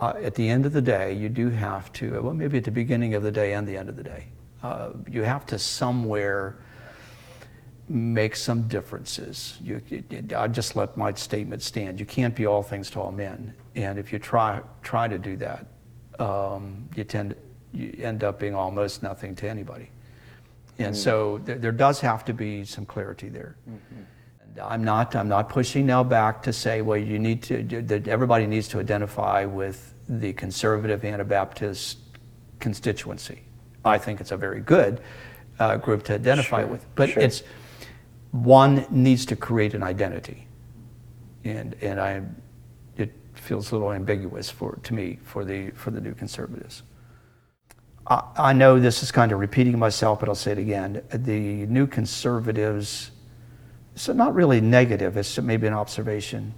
uh, 0.00 0.14
at 0.22 0.34
the 0.34 0.48
end 0.48 0.64
of 0.64 0.72
the 0.72 0.80
day, 0.80 1.12
you 1.12 1.28
do 1.28 1.50
have 1.50 1.92
to, 1.94 2.22
well, 2.22 2.32
maybe 2.32 2.56
at 2.56 2.64
the 2.64 2.70
beginning 2.70 3.14
of 3.14 3.22
the 3.22 3.30
day 3.32 3.52
and 3.52 3.66
the 3.68 3.76
end 3.76 3.88
of 3.90 3.96
the 3.96 4.02
day, 4.02 4.24
uh, 4.62 4.90
you 5.10 5.22
have 5.22 5.46
to 5.46 5.58
somewhere 5.58 6.56
make 7.88 8.36
some 8.36 8.68
differences. 8.68 9.56
You, 9.62 9.80
it- 9.90 10.32
I 10.34 10.46
just 10.48 10.76
let 10.76 10.96
my 10.96 11.12
statement 11.14 11.62
stand. 11.62 11.98
You 12.00 12.06
can't 12.06 12.34
be 12.34 12.46
all 12.46 12.62
things 12.62 12.90
to 12.90 13.00
all 13.00 13.12
men, 13.12 13.54
and 13.74 13.98
if 13.98 14.12
you 14.12 14.18
try 14.18 14.60
try 14.82 15.08
to 15.08 15.18
do 15.18 15.36
that, 15.36 15.66
um, 16.18 16.88
you 16.94 17.04
tend 17.04 17.34
you 17.72 17.94
end 18.02 18.24
up 18.24 18.38
being 18.38 18.54
almost 18.54 19.02
nothing 19.02 19.34
to 19.36 19.48
anybody. 19.48 19.90
And 20.80 20.96
so 20.96 21.38
there, 21.44 21.58
there 21.58 21.72
does 21.72 22.00
have 22.00 22.24
to 22.26 22.32
be 22.32 22.64
some 22.64 22.86
clarity 22.86 23.28
there. 23.28 23.56
And 23.66 24.58
I'm 24.60 24.84
not 24.84 25.16
I'm 25.16 25.28
not 25.28 25.48
pushing 25.48 25.86
now 25.86 26.04
back 26.04 26.42
to 26.42 26.52
say 26.52 26.82
well 26.82 26.96
you 26.98 27.18
need 27.18 27.42
to 27.44 27.62
that 27.82 28.06
everybody 28.08 28.46
needs 28.46 28.68
to 28.68 28.80
identify 28.80 29.44
with 29.44 29.94
the 30.08 30.32
conservative 30.34 31.04
Anabaptist 31.04 31.98
constituency. 32.60 33.42
I 33.84 33.98
think 33.98 34.20
it's 34.20 34.32
a 34.32 34.36
very 34.36 34.60
good 34.60 35.00
uh, 35.58 35.76
group 35.76 36.04
to 36.04 36.14
identify 36.14 36.60
Sure, 36.62 36.68
with, 36.68 36.86
but 36.94 37.10
sure. 37.10 37.22
it's 37.22 37.42
one 38.32 38.86
needs 38.90 39.26
to 39.26 39.36
create 39.36 39.74
an 39.74 39.82
identity, 39.82 40.46
and 41.44 41.74
and 41.82 42.00
I 42.00 42.22
it 42.96 43.12
feels 43.34 43.70
a 43.72 43.74
little 43.76 43.92
ambiguous 43.92 44.50
for 44.50 44.78
to 44.82 44.94
me 44.94 45.18
for 45.24 45.44
the 45.44 45.70
for 45.70 45.90
the 45.90 46.00
new 46.00 46.14
conservatives. 46.14 46.82
I, 48.06 48.22
I 48.36 48.52
know 48.52 48.78
this 48.80 49.02
is 49.02 49.10
kind 49.12 49.32
of 49.32 49.38
repeating 49.40 49.78
myself, 49.78 50.20
but 50.20 50.28
I'll 50.28 50.34
say 50.34 50.52
it 50.52 50.58
again. 50.58 51.02
The 51.12 51.66
new 51.66 51.86
conservatives, 51.86 53.10
so 53.94 54.12
not 54.12 54.34
really 54.34 54.60
negative, 54.60 55.16
it's 55.16 55.38
maybe 55.38 55.66
an 55.66 55.74
observation, 55.74 56.54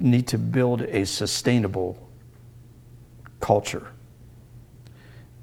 You 0.00 0.08
need 0.10 0.26
to 0.28 0.38
build 0.38 0.82
a 0.82 1.04
sustainable 1.06 1.96
culture. 3.40 3.86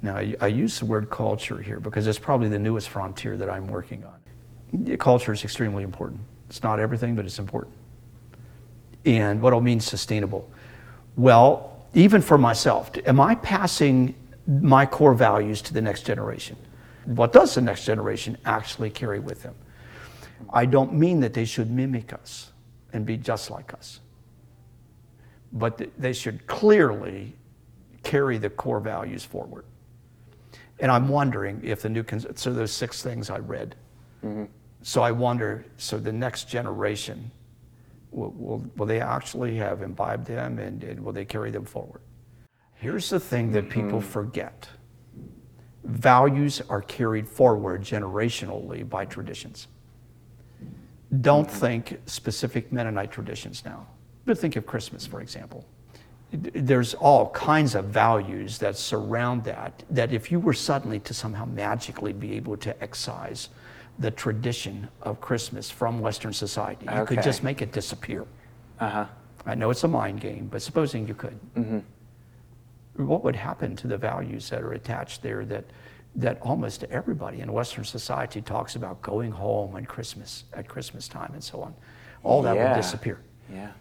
Now, 0.02 0.16
I, 0.16 0.34
I 0.40 0.48
use 0.48 0.80
the 0.80 0.84
word 0.84 1.08
culture 1.10 1.58
here 1.58 1.78
because 1.78 2.06
it's 2.08 2.18
probably 2.18 2.48
the 2.48 2.58
newest 2.58 2.88
frontier 2.88 3.36
that 3.36 3.48
I'm 3.48 3.68
working 3.68 4.04
on. 4.04 4.96
Culture 4.96 5.32
is 5.32 5.44
extremely 5.44 5.84
important. 5.84 6.20
It's 6.48 6.62
not 6.62 6.80
everything, 6.80 7.14
but 7.14 7.24
it's 7.24 7.38
important. 7.38 7.74
And 9.04 9.40
what 9.40 9.54
I 9.54 9.60
mean 9.60 9.80
sustainable? 9.80 10.50
Well, 11.16 11.86
even 11.94 12.20
for 12.20 12.36
myself, 12.38 12.90
am 13.06 13.20
I 13.20 13.36
passing 13.36 14.14
my 14.46 14.86
core 14.86 15.14
values 15.14 15.62
to 15.62 15.74
the 15.74 15.80
next 15.80 16.04
generation? 16.04 16.56
What 17.04 17.32
does 17.32 17.54
the 17.54 17.60
next 17.60 17.84
generation 17.84 18.36
actually 18.44 18.90
carry 18.90 19.20
with 19.20 19.42
them? 19.42 19.54
I 20.52 20.66
don't 20.66 20.94
mean 20.94 21.20
that 21.20 21.34
they 21.34 21.44
should 21.44 21.70
mimic 21.70 22.12
us 22.12 22.50
and 22.92 23.06
be 23.06 23.16
just 23.16 23.50
like 23.50 23.72
us, 23.74 24.00
but 25.52 25.90
they 25.98 26.12
should 26.12 26.46
clearly 26.46 27.34
carry 28.02 28.38
the 28.38 28.50
core 28.50 28.80
values 28.80 29.24
forward. 29.24 29.64
And 30.80 30.90
I'm 30.90 31.08
wondering 31.08 31.60
if 31.62 31.82
the 31.82 31.88
new, 31.88 32.02
cons- 32.02 32.26
so 32.34 32.52
those 32.52 32.72
six 32.72 33.02
things 33.02 33.30
I 33.30 33.38
read. 33.38 33.76
Mm-hmm. 34.24 34.44
So 34.82 35.02
I 35.02 35.12
wonder, 35.12 35.64
so 35.76 35.98
the 35.98 36.12
next 36.12 36.48
generation, 36.48 37.30
will, 38.10 38.30
will, 38.30 38.64
will 38.76 38.86
they 38.86 39.00
actually 39.00 39.56
have 39.56 39.82
imbibed 39.82 40.26
them 40.26 40.58
and, 40.58 40.82
and 40.82 41.00
will 41.04 41.12
they 41.12 41.24
carry 41.24 41.50
them 41.50 41.64
forward? 41.64 42.00
Here's 42.74 43.08
the 43.08 43.20
thing 43.20 43.52
that 43.52 43.68
mm-hmm. 43.68 43.82
people 43.82 44.00
forget 44.00 44.68
values 45.84 46.62
are 46.68 46.80
carried 46.82 47.28
forward 47.28 47.82
generationally 47.82 48.88
by 48.88 49.04
traditions. 49.04 49.68
Don't 51.20 51.48
mm-hmm. 51.48 51.58
think 51.58 52.00
specific 52.06 52.72
Mennonite 52.72 53.10
traditions 53.10 53.64
now, 53.64 53.86
but 54.24 54.38
think 54.38 54.56
of 54.56 54.64
Christmas, 54.64 55.06
for 55.06 55.20
example. 55.20 55.66
There's 56.32 56.94
all 56.94 57.28
kinds 57.30 57.74
of 57.74 57.86
values 57.86 58.58
that 58.58 58.76
surround 58.76 59.44
that, 59.44 59.82
that 59.90 60.12
if 60.12 60.32
you 60.32 60.40
were 60.40 60.54
suddenly 60.54 60.98
to 61.00 61.12
somehow 61.12 61.44
magically 61.44 62.12
be 62.14 62.32
able 62.36 62.56
to 62.58 62.82
excise 62.82 63.50
the 63.98 64.10
tradition 64.10 64.88
of 65.02 65.20
Christmas 65.20 65.70
from 65.70 66.00
Western 66.00 66.32
society, 66.32 66.86
you 66.90 67.04
could 67.04 67.22
just 67.22 67.42
make 67.42 67.60
it 67.60 67.72
disappear. 67.72 68.24
uh 68.80 68.88
huh. 68.88 69.06
I 69.44 69.54
know 69.56 69.70
it's 69.70 69.84
a 69.84 69.88
mind 69.88 70.20
game, 70.20 70.48
but 70.50 70.62
supposing 70.62 71.06
you 71.06 71.14
could, 71.14 71.38
what 72.96 73.24
would 73.24 73.36
happen 73.36 73.74
to 73.76 73.86
the 73.86 73.96
values 73.98 74.48
that 74.50 74.62
are 74.62 74.72
attached 74.72 75.20
there 75.22 75.44
that, 75.46 75.64
that 76.16 76.40
almost 76.42 76.84
everybody 76.84 77.40
in 77.40 77.52
Western 77.52 77.84
society 77.84 78.40
talks 78.40 78.76
about 78.76 79.02
going 79.02 79.30
home 79.32 79.74
on 79.74 79.84
Christmas, 79.84 80.44
at 80.54 80.68
Christmas 80.68 81.08
time 81.08 81.30
and 81.34 81.42
so 81.42 81.60
on? 81.60 81.74
All 82.22 82.40
that 82.42 82.54
Yeah. 82.56 82.70
would 82.70 82.76
disappear. 82.82 83.18
Yeah. 83.52 83.72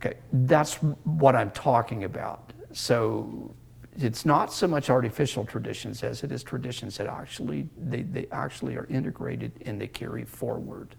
Okay, 0.00 0.16
that's 0.32 0.74
what 1.04 1.34
I'm 1.34 1.50
talking 1.50 2.04
about. 2.04 2.52
So 2.72 3.54
it's 3.96 4.24
not 4.24 4.52
so 4.52 4.68
much 4.68 4.90
artificial 4.90 5.44
traditions 5.44 6.02
as 6.04 6.22
it 6.22 6.30
is 6.30 6.44
traditions 6.44 6.96
that 6.98 7.08
actually 7.08 7.68
they, 7.76 8.02
they 8.02 8.26
actually 8.30 8.76
are 8.76 8.86
integrated 8.86 9.50
and 9.66 9.80
they 9.80 9.88
carry 9.88 10.24
forward 10.24 10.94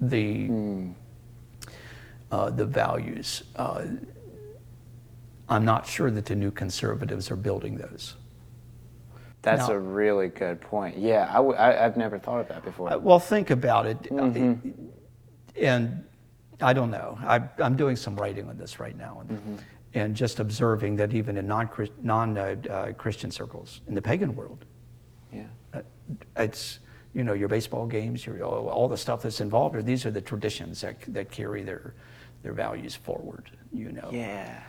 the 0.00 0.48
uh, 2.30 2.50
the 2.50 2.64
values. 2.64 3.42
Uh, 3.56 3.84
I'm 5.50 5.64
not 5.64 5.86
sure 5.86 6.10
that 6.10 6.26
the 6.26 6.36
new 6.36 6.50
conservatives 6.50 7.30
are 7.30 7.36
building 7.36 7.76
those. 7.76 8.16
That's 9.42 9.68
Now- 9.68 9.74
a 9.74 9.78
really 9.78 10.28
good 10.28 10.60
point. 10.60 10.98
Yeah, 10.98 11.26
I 11.30 11.34
w- 11.36 11.56
I, 11.56 11.72
have 11.72 11.96
never 11.96 12.18
thought 12.18 12.40
of 12.40 12.48
that 12.48 12.64
before. 12.64 12.92
Uh, 12.92 12.98
Well, 12.98 13.18
think 13.20 13.50
about 13.50 13.86
it. 13.86 13.98
Uh, 14.12 14.54
And 15.56 16.04
I 16.60 16.72
don't 16.72 16.90
know. 16.90 17.18
I, 17.22 17.40
I'm 17.58 17.76
doing 17.76 17.96
some 17.96 18.16
writing 18.16 18.48
on 18.48 18.58
this 18.58 18.80
right 18.80 18.96
now, 18.96 19.22
and, 19.28 19.62
and 19.94 20.14
just 20.14 20.40
observing 20.40 20.96
that 20.96 21.14
even 21.14 21.36
in 21.36 21.46
non-Christian 21.46 21.96
non, 22.02 22.36
uh, 22.36 22.56
uh, 22.68 22.92
Christian 22.92 23.30
circles, 23.30 23.80
in 23.88 23.94
the 23.94 24.02
pagan 24.02 24.34
world, 24.34 24.64
yeah. 25.32 25.44
uh, 25.72 25.80
it's 26.36 26.80
you 27.14 27.24
know 27.24 27.32
your 27.32 27.48
baseball 27.48 27.86
games, 27.86 28.26
your 28.26 28.42
all, 28.42 28.88
the 28.88 28.96
stuff 28.96 29.22
that's 29.22 29.40
involved. 29.40 29.76
Or 29.76 29.82
these 29.82 30.04
are 30.04 30.10
the 30.10 30.20
traditions 30.20 30.80
that 30.80 30.96
that 31.08 31.30
carry 31.30 31.62
their 31.62 31.94
their 32.42 32.52
values 32.52 32.94
forward. 32.94 33.50
You 33.72 33.92
know. 33.92 34.10
Yeah. 34.12 34.62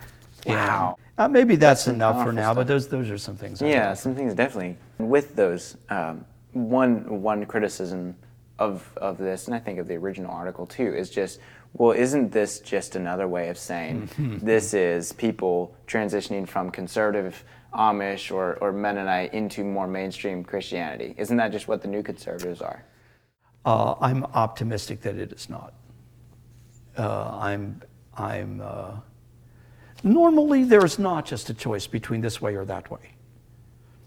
Wow. 0.46 0.98
And, 1.18 1.26
uh, 1.26 1.28
maybe 1.28 1.56
that's, 1.56 1.86
that's 1.86 1.96
enough 1.96 2.24
for 2.24 2.32
now, 2.32 2.54
stuff. 2.54 2.56
but 2.56 2.68
those 2.68 2.88
those 2.88 3.10
are 3.10 3.18
some 3.18 3.36
things. 3.36 3.62
yeah, 3.62 3.94
some 3.94 4.16
things 4.16 4.34
definitely. 4.34 4.78
With 4.98 5.36
those, 5.36 5.76
um, 5.90 6.24
one 6.54 7.22
one 7.22 7.46
criticism 7.46 8.16
of 8.58 8.90
of 8.98 9.18
this, 9.18 9.48
and 9.48 9.56
I 9.56 9.60
think 9.60 9.80
of 9.80 9.88
the 9.88 9.96
original 9.96 10.32
article 10.32 10.66
too, 10.66 10.94
is 10.94 11.10
just 11.10 11.40
well, 11.74 11.92
isn't 11.92 12.32
this 12.32 12.60
just 12.60 12.96
another 12.96 13.28
way 13.28 13.50
of 13.50 13.58
saying 13.58 14.10
this 14.44 14.74
is 14.74 15.14
people 15.14 15.76
transitioning 15.88 16.48
from 16.48 16.72
conservative 16.72 17.44
Amish 17.74 18.32
or, 18.34 18.56
or 18.56 18.72
Mennonite 18.72 19.34
into 19.34 19.64
more 19.64 19.88
mainstream 19.88 20.44
Christianity? 20.44 21.14
Isn't 21.18 21.38
that 21.38 21.52
just 21.52 21.68
what 21.68 21.82
the 21.82 21.88
new 21.88 22.04
conservatives 22.04 22.62
are? 22.62 22.84
Uh, 23.66 23.96
I'm 24.02 24.24
optimistic 24.26 25.02
that 25.02 25.16
it 25.18 25.32
is 25.32 25.50
not. 25.50 25.74
Uh, 26.98 27.38
I'm, 27.40 27.82
I'm, 28.18 28.62
uh, 28.62 29.00
normally 30.04 30.64
there 30.64 30.84
is 30.84 30.98
not 30.98 31.26
just 31.26 31.50
a 31.50 31.54
choice 31.54 31.86
between 31.86 32.22
this 32.22 32.42
way 32.42 32.56
or 32.56 32.66
that 32.66 32.90
way. 32.90 33.14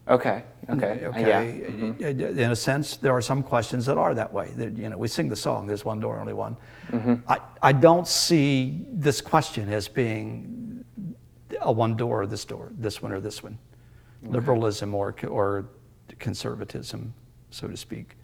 Okay. 0.08 0.42
Okay. 0.70 1.00
Okay. 1.04 1.28
Yeah. 1.28 1.42
Mm-hmm. 1.42 2.38
In 2.38 2.50
a 2.52 2.56
sense, 2.56 2.96
there 2.96 3.12
are 3.12 3.22
some 3.22 3.42
questions 3.42 3.84
that 3.86 3.98
are 3.98 4.14
that 4.14 4.32
way. 4.32 4.52
That, 4.56 4.76
you 4.76 4.88
know, 4.88 4.96
we 4.96 5.08
sing 5.08 5.28
the 5.28 5.36
song, 5.36 5.66
"There's 5.66 5.84
one 5.84 6.00
door, 6.00 6.20
only 6.20 6.32
one." 6.32 6.56
Mm-hmm. 6.90 7.14
I, 7.28 7.40
I 7.62 7.72
don't 7.72 8.06
see 8.06 8.84
this 8.88 9.20
question 9.20 9.72
as 9.72 9.88
being 9.88 10.84
a 11.60 11.72
one 11.72 11.96
door 11.96 12.22
or 12.22 12.26
this 12.26 12.44
door, 12.44 12.70
this 12.78 13.02
one 13.02 13.12
or 13.12 13.20
this 13.20 13.42
one, 13.42 13.58
okay. 14.22 14.32
liberalism 14.32 14.94
or 14.94 15.14
or 15.28 15.68
conservatism, 16.18 17.12
so 17.50 17.68
to 17.68 17.76
speak. 17.76 18.16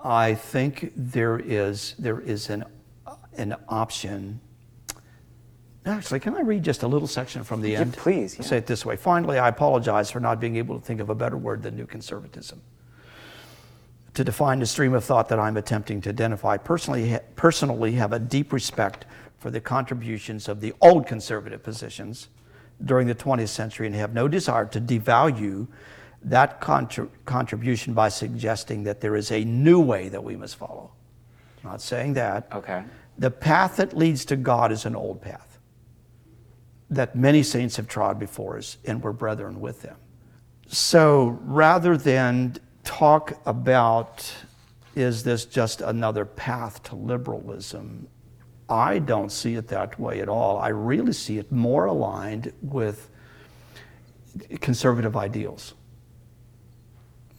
I 0.00 0.34
think 0.34 0.92
there 0.96 1.38
is 1.38 1.94
there 1.98 2.20
is 2.20 2.50
an 2.50 2.64
an 3.36 3.56
option 3.68 4.40
Actually, 5.86 6.20
can 6.20 6.34
I 6.34 6.40
read 6.40 6.62
just 6.62 6.82
a 6.82 6.88
little 6.88 7.08
section 7.08 7.44
from 7.44 7.60
the 7.60 7.70
yeah, 7.70 7.80
end? 7.80 7.92
Please. 7.94 8.38
Yeah. 8.38 8.44
Say 8.44 8.56
it 8.56 8.66
this 8.66 8.86
way. 8.86 8.96
Finally, 8.96 9.38
I 9.38 9.48
apologize 9.48 10.10
for 10.10 10.18
not 10.18 10.40
being 10.40 10.56
able 10.56 10.78
to 10.78 10.84
think 10.84 11.00
of 11.00 11.10
a 11.10 11.14
better 11.14 11.36
word 11.36 11.62
than 11.62 11.76
new 11.76 11.86
conservatism. 11.86 12.62
To 14.14 14.24
define 14.24 14.60
the 14.60 14.66
stream 14.66 14.94
of 14.94 15.04
thought 15.04 15.28
that 15.28 15.38
I'm 15.38 15.56
attempting 15.56 16.00
to 16.02 16.10
identify, 16.10 16.56
personally, 16.56 17.18
personally 17.36 17.92
have 17.92 18.12
a 18.12 18.18
deep 18.18 18.52
respect 18.52 19.04
for 19.38 19.50
the 19.50 19.60
contributions 19.60 20.48
of 20.48 20.60
the 20.60 20.72
old 20.80 21.06
conservative 21.06 21.62
positions 21.62 22.28
during 22.82 23.06
the 23.06 23.14
20th 23.14 23.48
century 23.48 23.86
and 23.86 23.94
have 23.94 24.14
no 24.14 24.26
desire 24.26 24.64
to 24.66 24.80
devalue 24.80 25.66
that 26.22 26.60
contra- 26.60 27.08
contribution 27.26 27.92
by 27.92 28.08
suggesting 28.08 28.84
that 28.84 29.02
there 29.02 29.16
is 29.16 29.30
a 29.30 29.44
new 29.44 29.80
way 29.80 30.08
that 30.08 30.24
we 30.24 30.34
must 30.36 30.56
follow. 30.56 30.90
not 31.62 31.82
saying 31.82 32.14
that. 32.14 32.48
Okay. 32.52 32.82
The 33.18 33.30
path 33.30 33.76
that 33.76 33.96
leads 33.96 34.24
to 34.26 34.36
God 34.36 34.72
is 34.72 34.86
an 34.86 34.96
old 34.96 35.20
path 35.20 35.53
that 36.90 37.16
many 37.16 37.42
saints 37.42 37.76
have 37.76 37.88
trod 37.88 38.18
before 38.18 38.58
us 38.58 38.78
and 38.84 39.02
were 39.02 39.12
brethren 39.12 39.60
with 39.60 39.82
them. 39.82 39.96
So 40.66 41.38
rather 41.42 41.96
than 41.96 42.56
talk 42.84 43.40
about 43.46 44.32
is 44.94 45.24
this 45.24 45.44
just 45.44 45.80
another 45.80 46.24
path 46.24 46.82
to 46.84 46.94
liberalism, 46.94 48.06
I 48.68 48.98
don't 48.98 49.30
see 49.30 49.54
it 49.54 49.68
that 49.68 49.98
way 49.98 50.20
at 50.20 50.28
all. 50.28 50.58
I 50.58 50.68
really 50.68 51.12
see 51.12 51.38
it 51.38 51.50
more 51.50 51.86
aligned 51.86 52.52
with 52.62 53.10
conservative 54.60 55.16
ideals. 55.16 55.74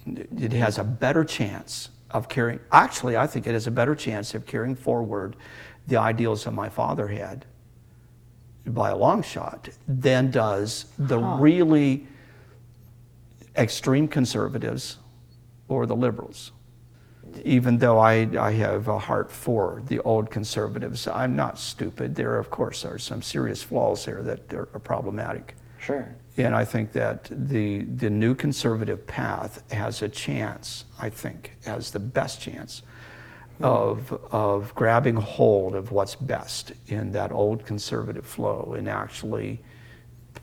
It 0.06 0.52
has 0.54 0.78
a 0.78 0.84
better 0.84 1.24
chance 1.24 1.90
of 2.12 2.30
carrying, 2.30 2.60
actually, 2.72 3.18
I 3.18 3.26
think 3.26 3.48
it 3.48 3.54
has 3.54 3.68
a 3.68 3.72
better 3.72 3.96
chance 3.96 4.36
of 4.36 4.46
carrying 4.46 4.76
forward 4.76 5.36
the 5.88 5.98
ideals 5.98 6.44
that 6.44 6.52
my 6.52 6.70
father 6.70 7.08
had 7.08 7.46
by 8.68 8.90
a 8.90 8.96
long 8.96 9.22
shot 9.22 9.70
than 9.88 10.32
does 10.32 10.86
the 10.98 11.20
huh. 11.20 11.38
really 11.38 12.08
extreme 13.56 14.08
conservatives 14.08 14.98
or 15.68 15.86
the 15.86 15.96
liberals. 15.96 16.52
Even 17.44 17.78
though 17.80 18.00
I, 18.00 18.30
I 18.40 18.52
have 18.52 18.88
a 18.88 19.00
heart 19.00 19.32
for 19.32 19.82
the 19.88 20.00
old 20.02 20.30
conservatives, 20.30 21.08
I'm 21.08 21.36
not 21.36 21.60
stupid. 21.60 22.16
There, 22.16 22.38
of 22.38 22.50
course, 22.50 22.86
are 22.86 22.98
some 22.98 23.22
serious 23.22 23.62
flaws 23.62 24.06
there 24.06 24.22
that 24.24 24.54
are 24.54 24.66
problematic. 24.66 25.56
Sure. 25.80 26.16
And 26.38 26.56
I 26.56 26.66
think 26.66 26.92
that 26.94 27.30
the, 27.32 27.84
the 27.84 28.10
new 28.10 28.36
conservative 28.36 29.06
path 29.08 29.64
has 29.72 30.02
a 30.02 30.10
chance, 30.10 30.86
I 31.00 31.10
think, 31.10 31.54
has 31.66 31.92
the 31.92 32.00
best 32.00 32.42
chance 32.42 32.82
of, 33.62 34.12
of 34.32 34.74
grabbing 34.76 35.16
hold 35.16 35.76
of 35.76 35.92
what's 35.92 36.16
best 36.16 36.74
in 36.88 37.12
that 37.12 37.32
old 37.32 37.66
conservative 37.66 38.26
flow 38.26 38.76
and 38.78 38.90
actually 38.90 39.62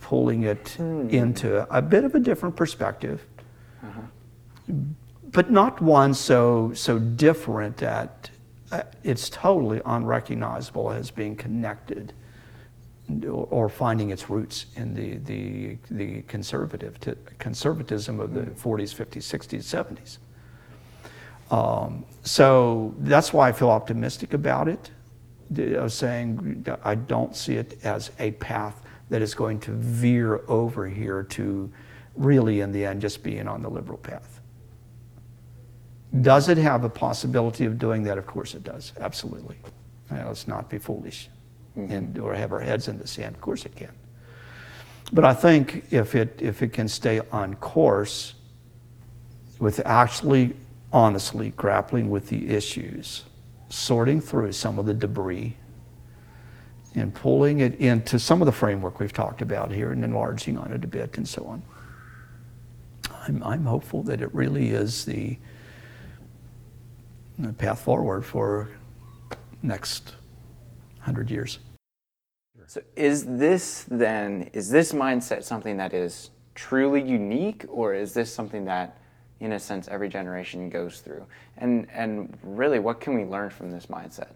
pulling 0.01 0.45
it 0.45 0.77
mm. 0.79 1.11
into 1.11 1.67
a 1.75 1.83
bit 1.83 2.05
of 2.05 2.15
a 2.15 2.21
different 2.21 2.57
perspective, 2.57 3.25
uh-huh. 3.83 4.01
but 5.31 5.51
not 5.51 5.81
one 5.81 6.15
so, 6.15 6.73
so 6.75 6.99
different 6.99 7.77
that 7.77 8.31
uh, 8.71 8.83
it's 9.05 9.29
totally 9.29 9.81
unrecognizable 9.85 10.91
as 10.91 11.11
being 11.11 11.37
connected 11.37 12.13
or 13.29 13.69
finding 13.69 14.11
its 14.11 14.31
roots 14.31 14.67
in 14.77 14.95
the, 14.95 15.19
the, 15.19 15.77
the 15.91 16.23
conservative 16.23 16.99
conservatism 17.39 18.21
of 18.21 18.33
the 18.33 18.43
40s, 18.43 18.95
50s, 18.95 19.19
60s, 19.19 19.63
70s. 19.63 20.19
Um, 21.53 22.05
so 22.23 22.95
that's 22.99 23.33
why 23.33 23.49
I 23.49 23.53
feel 23.53 23.71
optimistic 23.71 24.35
about 24.35 24.67
it. 24.67 24.91
Of 25.55 25.93
saying 25.93 26.65
I 26.83 26.95
don't 26.95 27.37
see 27.37 27.57
it 27.57 27.79
as 27.85 28.11
a 28.19 28.31
path 28.33 28.81
that 29.11 29.21
is 29.21 29.35
going 29.35 29.61
to 29.61 29.73
veer 29.73 30.41
over 30.49 30.89
here 30.89 31.23
to 31.25 31.71
really, 32.17 32.61
in 32.61 32.73
the 32.73 32.87
end, 32.87 33.03
just 33.03 33.23
being 33.23 33.47
on 33.47 33.61
the 33.61 33.69
liberal 33.69 33.99
path. 33.99 34.41
Does 36.23 36.49
it 36.49 36.57
have 36.57 36.85
a 36.85 36.89
possibility 36.89 37.67
of 37.67 37.79
doing 37.79 38.03
that? 38.05 38.17
Of 38.17 38.27
course 38.27 38.55
it 38.55 38.65
does. 38.65 38.95
Absolutely. 38.99 39.57
You 40.11 40.17
know, 40.17 40.29
let's 40.29 40.49
not 40.49 40.71
be 40.71 40.79
foolish 40.79 41.29
mm-hmm. 41.77 41.93
and 41.93 42.19
or 42.19 42.35
have 42.35 42.53
our 42.53 42.61
heads 42.61 42.89
in 42.89 42.99
the 42.99 43.07
sand. 43.07 43.35
Of 43.35 43.43
course 43.43 43.67
it 43.67 43.77
can. 43.77 43.93
But 45.13 45.27
I 45.27 45.35
think 45.35 45.85
if 45.91 46.15
it 46.15 46.39
if 46.41 46.63
it 46.63 46.73
can 46.73 46.89
stay 46.89 47.21
on 47.31 47.55
course 47.57 48.35
with 49.59 49.81
actually 49.85 50.55
honestly 50.93 51.51
grappling 51.57 52.11
with 52.11 52.29
the 52.29 52.49
issues, 52.51 53.25
sorting 53.69 54.21
through 54.21 54.53
some 54.53 54.79
of 54.79 54.87
the 54.87 54.95
debris, 54.95 55.57
and 56.95 57.15
pulling 57.15 57.61
it 57.61 57.75
into 57.77 58.19
some 58.19 58.43
of 58.43 58.47
the 58.47 58.53
framework 58.53 59.01
we've 59.01 59.13
talked 59.13 59.41
about 59.41 59.73
here 59.73 59.93
and 59.93 60.05
enlarging 60.05 60.59
on 60.59 60.73
it 60.73 60.85
a 60.85 60.87
bit 60.87 61.17
and 61.17 61.27
so 61.27 61.45
on. 61.47 61.63
I'm, 63.27 63.43
I'm 63.43 63.65
hopeful 63.65 64.03
that 64.05 64.21
it 64.21 64.35
really 64.35 64.71
is 64.71 65.05
the, 65.05 65.39
the 67.39 67.53
path 67.55 67.81
forward 67.81 68.25
for 68.25 68.69
next 69.63 70.17
hundred 71.01 71.31
years. 71.31 71.59
So 72.67 72.81
is 72.97 73.25
this 73.27 73.85
then, 73.91 74.51
is 74.53 74.71
this 74.71 74.93
mindset 74.93 75.45
something 75.45 75.77
that 75.77 75.93
is 75.93 76.31
truly 76.55 77.03
unique 77.03 77.65
or 77.69 77.95
is 77.95 78.15
this 78.15 78.33
something 78.33 78.65
that 78.67 78.99
in 79.43 79.53
a 79.53 79.59
sense 79.59 79.89
every 79.89 80.09
generation 80.09 80.71
goes 80.71 81.01
through. 81.01 81.27
And 81.59 81.89
and 81.93 82.39
really, 82.43 82.79
what 82.79 83.01
can 83.01 83.15
we 83.15 83.25
learn 83.25 83.51
from 83.51 83.71
this 83.71 83.87
mindset? 83.87 84.31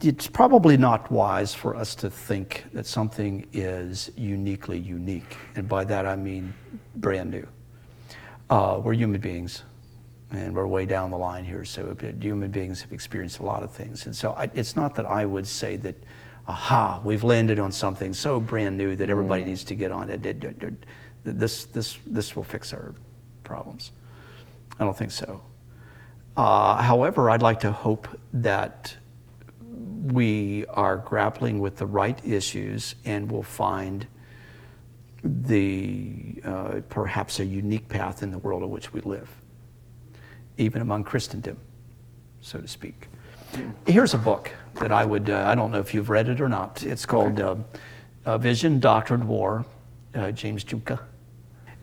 It's 0.00 0.26
probably 0.26 0.76
not 0.76 1.10
wise 1.10 1.54
for 1.54 1.76
us 1.76 1.94
to 1.96 2.10
think 2.10 2.64
that 2.72 2.86
something 2.86 3.46
is 3.52 4.10
uniquely 4.16 4.78
unique, 4.78 5.36
and 5.56 5.68
by 5.68 5.84
that 5.84 6.06
I 6.06 6.16
mean 6.16 6.54
brand 6.96 7.30
new. 7.30 7.46
Uh, 8.48 8.80
we're 8.82 8.94
human 8.94 9.20
beings, 9.20 9.64
and 10.30 10.54
we're 10.54 10.66
way 10.66 10.86
down 10.86 11.10
the 11.10 11.18
line 11.18 11.44
here. 11.44 11.64
So 11.64 11.96
human 12.20 12.50
beings 12.50 12.80
have 12.80 12.92
experienced 12.92 13.40
a 13.40 13.44
lot 13.44 13.62
of 13.62 13.72
things, 13.72 14.06
and 14.06 14.14
so 14.14 14.32
I, 14.32 14.50
it's 14.54 14.76
not 14.76 14.94
that 14.94 15.06
I 15.06 15.26
would 15.26 15.46
say 15.46 15.76
that, 15.78 15.96
aha, 16.46 17.00
we've 17.04 17.24
landed 17.24 17.58
on 17.58 17.72
something 17.72 18.14
so 18.14 18.40
brand 18.40 18.76
new 18.78 18.96
that 18.96 19.10
everybody 19.10 19.42
mm. 19.42 19.46
needs 19.46 19.64
to 19.64 19.74
get 19.74 19.90
on 19.92 20.10
it. 20.10 20.22
This 21.24 21.64
this 21.66 21.98
this 22.06 22.34
will 22.34 22.44
fix 22.44 22.72
our 22.72 22.94
problems. 23.48 23.92
I 24.78 24.84
don't 24.84 24.96
think 24.96 25.10
so. 25.10 25.42
Uh, 26.36 26.80
however, 26.82 27.30
I'd 27.30 27.42
like 27.42 27.60
to 27.60 27.72
hope 27.72 28.06
that 28.32 28.96
we 30.12 30.64
are 30.66 30.98
grappling 30.98 31.58
with 31.58 31.76
the 31.76 31.86
right 31.86 32.20
issues 32.24 32.94
and 33.04 33.30
will 33.32 33.42
find 33.42 34.06
the 35.24 36.40
uh, 36.44 36.80
perhaps 36.88 37.40
a 37.40 37.44
unique 37.44 37.88
path 37.88 38.22
in 38.22 38.30
the 38.30 38.38
world 38.38 38.62
in 38.62 38.70
which 38.70 38.92
we 38.92 39.00
live, 39.00 39.28
even 40.58 40.80
among 40.80 41.02
Christendom, 41.02 41.58
so 42.40 42.60
to 42.60 42.68
speak. 42.68 43.08
Here's 43.86 44.14
a 44.14 44.18
book 44.18 44.52
that 44.74 44.92
I 44.92 45.04
would, 45.04 45.30
uh, 45.30 45.44
I 45.46 45.54
don't 45.56 45.72
know 45.72 45.80
if 45.80 45.92
you've 45.92 46.10
read 46.10 46.28
it 46.28 46.40
or 46.40 46.48
not. 46.48 46.84
It's 46.84 47.06
called 47.06 47.40
uh, 47.40 48.38
Vision, 48.38 48.78
Doctrine, 48.78 49.26
War, 49.26 49.64
uh, 50.14 50.30
James 50.30 50.62
Juhnke. 50.62 51.00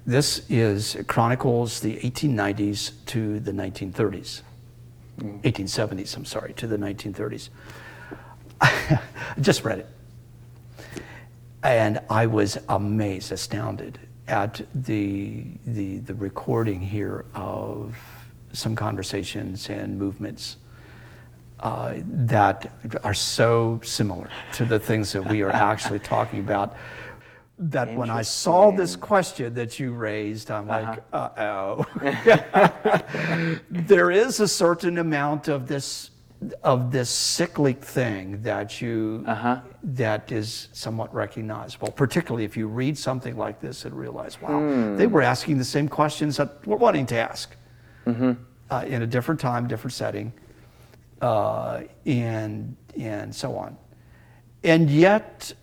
This 0.07 0.43
is 0.49 0.97
chronicles 1.07 1.79
the 1.79 1.95
1890s 1.97 2.91
to 3.07 3.39
the 3.39 3.51
1930s, 3.51 4.43
mm. 5.19 5.41
1870s. 5.41 6.15
I'm 6.15 6.25
sorry, 6.25 6.53
to 6.53 6.67
the 6.67 6.77
1930s. 6.77 7.49
I 8.61 8.99
Just 9.41 9.63
read 9.63 9.79
it. 9.79 9.89
and 11.63 12.01
I 12.07 12.27
was 12.27 12.59
amazed, 12.69 13.31
astounded 13.31 13.97
at 14.27 14.61
the, 14.75 15.45
the, 15.65 15.97
the 15.99 16.13
recording 16.13 16.81
here 16.81 17.25
of 17.33 17.95
some 18.53 18.75
conversations 18.75 19.69
and 19.69 19.97
movements 19.97 20.57
uh, 21.61 21.95
that 22.05 22.71
are 23.03 23.13
so 23.15 23.81
similar 23.83 24.29
to 24.53 24.65
the 24.65 24.79
things 24.79 25.13
that 25.13 25.27
we 25.27 25.41
are 25.41 25.49
actually 25.71 25.99
talking 25.99 26.41
about. 26.41 26.75
That 27.57 27.95
when 27.95 28.09
I 28.09 28.21
saw 28.21 28.71
this 28.71 28.97
question 28.97 29.53
that 29.53 29.79
you 29.79 29.93
raised, 29.93 30.51
I'm 30.51 30.67
like, 30.67 31.01
uh 31.13 31.29
oh. 31.37 31.85
there 33.71 34.11
is 34.11 34.41
a 34.41 34.47
certain 34.47 34.97
amount 34.97 35.47
of 35.47 35.67
this 35.67 36.11
of 36.63 36.91
this 36.91 37.09
cyclic 37.09 37.83
thing 37.83 38.41
that 38.41 38.81
you 38.81 39.23
uh-huh. 39.25 39.59
that 39.83 40.31
is 40.31 40.67
somewhat 40.73 41.13
recognizable 41.13 41.91
particularly 41.91 42.43
if 42.43 42.57
you 42.57 42.67
read 42.67 42.97
something 42.97 43.37
like 43.37 43.61
this 43.61 43.85
and 43.85 43.97
realize 43.97 44.41
wow 44.41 44.49
mm. 44.49 44.97
they 44.97 45.07
were 45.07 45.21
asking 45.21 45.57
the 45.57 45.63
same 45.63 45.87
questions 45.87 46.37
that 46.37 46.65
we're 46.65 46.75
wanting 46.75 47.05
to 47.05 47.15
ask 47.15 47.55
mm-hmm. 48.05 48.33
uh, 48.69 48.83
in 48.85 49.01
a 49.01 49.07
different 49.07 49.39
time 49.39 49.67
different 49.67 49.93
setting 49.93 50.31
uh, 51.21 51.81
and 52.05 52.75
and 52.99 53.33
so 53.33 53.55
on 53.55 53.77
and 54.63 54.89
yet 54.89 55.53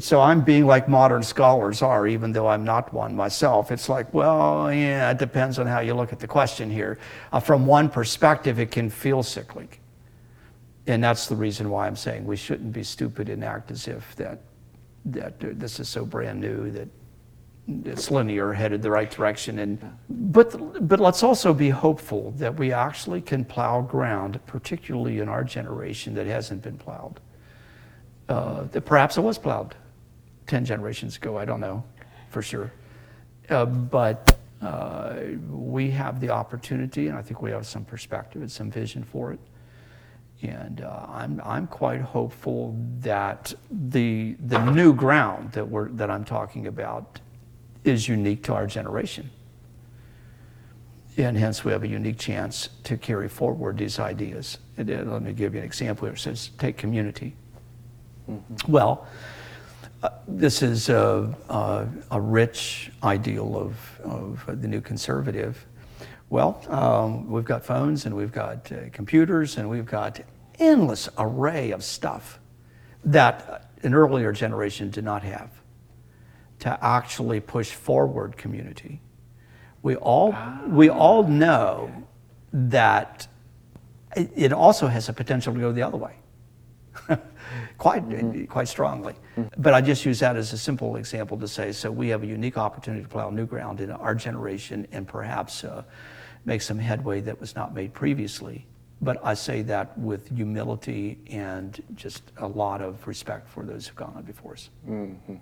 so 0.00 0.20
I'm 0.20 0.40
being 0.40 0.66
like 0.66 0.88
modern 0.88 1.22
scholars 1.22 1.82
are, 1.82 2.06
even 2.06 2.32
though 2.32 2.46
I'm 2.46 2.64
not 2.64 2.92
one 2.94 3.14
myself. 3.14 3.70
It's 3.70 3.88
like, 3.88 4.12
well, 4.14 4.72
yeah, 4.72 5.10
it 5.10 5.18
depends 5.18 5.58
on 5.58 5.66
how 5.66 5.80
you 5.80 5.94
look 5.94 6.12
at 6.12 6.18
the 6.18 6.26
question 6.26 6.70
here. 6.70 6.98
Uh, 7.32 7.40
from 7.40 7.66
one 7.66 7.90
perspective, 7.90 8.58
it 8.58 8.70
can 8.70 8.88
feel 8.88 9.22
cyclic. 9.22 9.80
And 10.86 11.04
that's 11.04 11.26
the 11.26 11.36
reason 11.36 11.68
why 11.68 11.86
I'm 11.86 11.96
saying 11.96 12.24
we 12.24 12.36
shouldn't 12.36 12.72
be 12.72 12.82
stupid 12.82 13.28
and 13.28 13.44
act 13.44 13.70
as 13.70 13.88
if 13.88 14.16
that, 14.16 14.40
that 15.06 15.34
this 15.38 15.80
is 15.80 15.88
so 15.88 16.06
brand 16.06 16.40
new 16.40 16.70
that 16.70 16.88
it's 17.84 18.10
linear, 18.10 18.52
headed 18.52 18.80
the 18.80 18.90
right 18.90 19.10
direction. 19.10 19.58
And, 19.58 19.98
but, 20.08 20.88
but 20.88 20.98
let's 20.98 21.22
also 21.22 21.52
be 21.52 21.68
hopeful 21.68 22.30
that 22.36 22.56
we 22.56 22.72
actually 22.72 23.20
can 23.20 23.44
plow 23.44 23.82
ground, 23.82 24.40
particularly 24.46 25.18
in 25.18 25.28
our 25.28 25.44
generation, 25.44 26.14
that 26.14 26.26
hasn't 26.26 26.62
been 26.62 26.78
plowed 26.78 27.20
uh, 28.28 28.64
perhaps 28.84 29.16
it 29.16 29.20
was 29.20 29.38
plowed 29.38 29.74
10 30.46 30.64
generations 30.64 31.16
ago, 31.16 31.38
I 31.38 31.44
don't 31.44 31.60
know 31.60 31.84
for 32.30 32.42
sure. 32.42 32.72
Uh, 33.48 33.64
but 33.64 34.38
uh, 34.60 35.16
we 35.48 35.90
have 35.90 36.20
the 36.20 36.30
opportunity, 36.30 37.08
and 37.08 37.16
I 37.16 37.22
think 37.22 37.42
we 37.42 37.50
have 37.50 37.66
some 37.66 37.84
perspective 37.84 38.42
and 38.42 38.50
some 38.50 38.70
vision 38.70 39.04
for 39.04 39.32
it. 39.32 39.40
And 40.42 40.82
uh, 40.82 41.06
I'm, 41.08 41.40
I'm 41.44 41.66
quite 41.66 42.00
hopeful 42.00 42.76
that 43.00 43.54
the, 43.70 44.36
the 44.40 44.62
new 44.70 44.92
ground 44.92 45.52
that, 45.52 45.66
we're, 45.66 45.88
that 45.90 46.10
I'm 46.10 46.24
talking 46.24 46.66
about 46.66 47.20
is 47.84 48.08
unique 48.08 48.42
to 48.44 48.54
our 48.54 48.66
generation. 48.66 49.30
And 51.16 51.38
hence, 51.38 51.64
we 51.64 51.72
have 51.72 51.82
a 51.82 51.88
unique 51.88 52.18
chance 52.18 52.68
to 52.84 52.98
carry 52.98 53.28
forward 53.28 53.78
these 53.78 53.98
ideas. 53.98 54.58
And, 54.76 54.90
uh, 54.90 55.04
let 55.06 55.22
me 55.22 55.32
give 55.32 55.54
you 55.54 55.60
an 55.60 55.66
example. 55.66 56.06
It 56.08 56.18
says, 56.18 56.50
take 56.58 56.76
community 56.76 57.34
Mm-hmm. 58.30 58.72
Well, 58.72 59.06
uh, 60.02 60.10
this 60.26 60.62
is 60.62 60.88
a, 60.88 61.34
a, 61.48 61.86
a, 62.10 62.20
rich 62.20 62.90
ideal 63.02 63.56
of, 63.56 64.00
of 64.04 64.60
the 64.60 64.68
new 64.68 64.80
conservative. 64.80 65.64
Well, 66.28 66.62
um, 66.68 67.30
we've 67.30 67.44
got 67.44 67.64
phones 67.64 68.04
and 68.04 68.16
we've 68.16 68.32
got 68.32 68.70
uh, 68.72 68.90
computers 68.92 69.56
and 69.56 69.70
we've 69.70 69.86
got 69.86 70.20
endless 70.58 71.08
array 71.18 71.70
of 71.70 71.84
stuff 71.84 72.40
that 73.04 73.70
an 73.82 73.94
earlier 73.94 74.32
generation 74.32 74.90
did 74.90 75.04
not 75.04 75.22
have 75.22 75.50
to 76.58 76.84
actually 76.84 77.40
push 77.40 77.70
forward 77.70 78.36
community. 78.36 79.00
We 79.82 79.96
all, 79.96 80.32
ah, 80.34 80.62
we 80.66 80.88
all 80.88 81.22
know 81.22 81.90
that 82.52 83.28
it 84.14 84.52
also 84.52 84.88
has 84.88 85.08
a 85.08 85.12
potential 85.12 85.54
to 85.54 85.60
go 85.60 85.72
the 85.72 85.82
other 85.82 85.98
way. 85.98 86.14
quite, 87.78 88.08
mm-hmm. 88.08 88.44
quite 88.46 88.68
strongly. 88.68 89.14
Mm-hmm. 89.36 89.60
But 89.60 89.74
I 89.74 89.80
just 89.80 90.04
use 90.04 90.20
that 90.20 90.36
as 90.36 90.52
a 90.52 90.58
simple 90.58 90.96
example 90.96 91.38
to 91.38 91.48
say, 91.48 91.72
so 91.72 91.90
we 91.90 92.08
have 92.08 92.22
a 92.22 92.26
unique 92.26 92.56
opportunity 92.58 93.02
to 93.02 93.08
plow 93.08 93.30
new 93.30 93.46
ground 93.46 93.80
in 93.80 93.90
our 93.90 94.14
generation 94.14 94.86
and 94.92 95.06
perhaps 95.06 95.64
uh, 95.64 95.82
make 96.44 96.62
some 96.62 96.78
headway 96.78 97.20
that 97.20 97.38
was 97.40 97.54
not 97.54 97.74
made 97.74 97.92
previously. 97.92 98.66
But 99.02 99.18
I 99.22 99.34
say 99.34 99.62
that 99.62 99.96
with 99.98 100.34
humility 100.34 101.18
and 101.30 101.82
just 101.94 102.22
a 102.38 102.46
lot 102.46 102.80
of 102.80 103.06
respect 103.06 103.48
for 103.48 103.62
those 103.62 103.86
who've 103.86 103.96
gone 103.96 104.14
on 104.16 104.22
before 104.22 104.54
us. 104.54 104.70
Mm-hmm. 104.88 105.34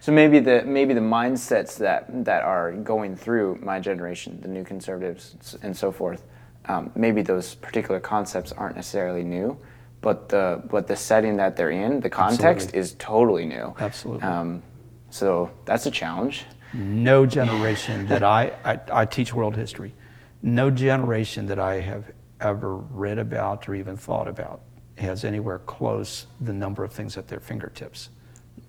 So 0.00 0.12
maybe 0.12 0.38
the 0.38 0.62
maybe 0.62 0.94
the 0.94 1.00
mindsets 1.00 1.76
that 1.78 2.24
that 2.24 2.44
are 2.44 2.70
going 2.72 3.16
through 3.16 3.58
my 3.60 3.80
generation, 3.80 4.38
the 4.40 4.46
new 4.46 4.62
conservatives 4.62 5.56
and 5.62 5.76
so 5.76 5.90
forth, 5.90 6.24
um, 6.66 6.92
maybe 6.94 7.20
those 7.22 7.56
particular 7.56 7.98
concepts 7.98 8.52
aren't 8.52 8.76
necessarily 8.76 9.24
new, 9.24 9.58
but 10.00 10.28
the 10.28 10.62
but 10.70 10.86
the 10.86 10.96
setting 10.96 11.36
that 11.36 11.56
they're 11.56 11.70
in, 11.70 12.00
the 12.00 12.10
context 12.10 12.68
Absolutely. 12.68 12.78
is 12.78 12.94
totally 12.98 13.46
new. 13.46 13.74
Absolutely. 13.78 14.22
Um, 14.22 14.62
so 15.10 15.50
that's 15.64 15.86
a 15.86 15.90
challenge. 15.90 16.44
No 16.74 17.24
generation 17.24 18.06
that 18.08 18.22
I, 18.22 18.52
I, 18.64 18.80
I 18.92 19.04
teach 19.06 19.32
world 19.32 19.56
history. 19.56 19.94
No 20.42 20.70
generation 20.70 21.46
that 21.46 21.58
I 21.58 21.80
have 21.80 22.12
ever 22.40 22.76
read 22.76 23.18
about 23.18 23.68
or 23.68 23.74
even 23.74 23.96
thought 23.96 24.28
about 24.28 24.60
has 24.98 25.24
anywhere 25.24 25.60
close 25.60 26.26
the 26.40 26.52
number 26.52 26.84
of 26.84 26.92
things 26.92 27.16
at 27.16 27.28
their 27.28 27.40
fingertips 27.40 28.10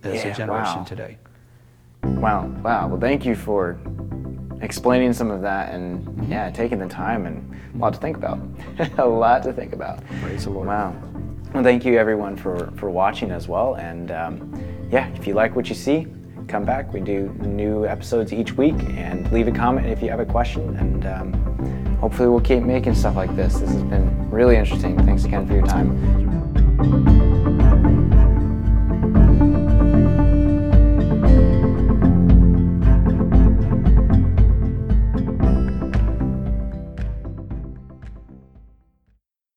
as 0.03 0.23
yeah, 0.23 0.31
a 0.31 0.35
generation 0.35 0.77
wow. 0.77 0.83
today. 0.83 1.17
Wow, 2.03 2.47
wow. 2.63 2.87
Well, 2.87 2.99
thank 2.99 3.25
you 3.25 3.35
for 3.35 3.77
explaining 4.61 5.13
some 5.13 5.31
of 5.31 5.41
that 5.41 5.73
and 5.73 6.05
mm-hmm. 6.05 6.31
yeah, 6.31 6.49
taking 6.51 6.79
the 6.79 6.87
time 6.87 7.25
and 7.25 7.55
a 7.75 7.77
lot 7.77 7.93
to 7.93 7.99
think 7.99 8.17
about. 8.17 8.39
a 8.97 9.05
lot 9.05 9.43
to 9.43 9.53
think 9.53 9.73
about. 9.73 10.05
Praise 10.21 10.45
the 10.45 10.51
Lord. 10.51 10.67
Wow. 10.67 10.95
Well, 11.53 11.63
thank 11.63 11.83
you 11.83 11.97
everyone 11.97 12.37
for, 12.37 12.71
for 12.77 12.89
watching 12.91 13.31
as 13.31 13.47
well. 13.47 13.75
And 13.75 14.11
um, 14.11 14.87
yeah, 14.91 15.07
if 15.09 15.25
you 15.25 15.33
like 15.33 15.55
what 15.55 15.67
you 15.67 15.75
see, 15.75 16.07
come 16.47 16.65
back. 16.65 16.93
We 16.93 16.99
do 16.99 17.29
new 17.39 17.85
episodes 17.85 18.33
each 18.33 18.53
week 18.53 18.75
and 18.89 19.31
leave 19.31 19.47
a 19.47 19.51
comment 19.51 19.87
if 19.87 20.01
you 20.01 20.09
have 20.09 20.19
a 20.19 20.25
question. 20.25 20.75
And 20.77 21.05
um, 21.05 21.97
hopefully, 21.97 22.29
we'll 22.29 22.41
keep 22.41 22.63
making 22.63 22.95
stuff 22.95 23.15
like 23.15 23.35
this. 23.35 23.59
This 23.59 23.71
has 23.71 23.83
been 23.83 24.29
really 24.29 24.57
interesting. 24.57 24.97
Thanks 25.05 25.25
again 25.25 25.47
for 25.47 25.53
your 25.53 25.65
time. 25.65 27.18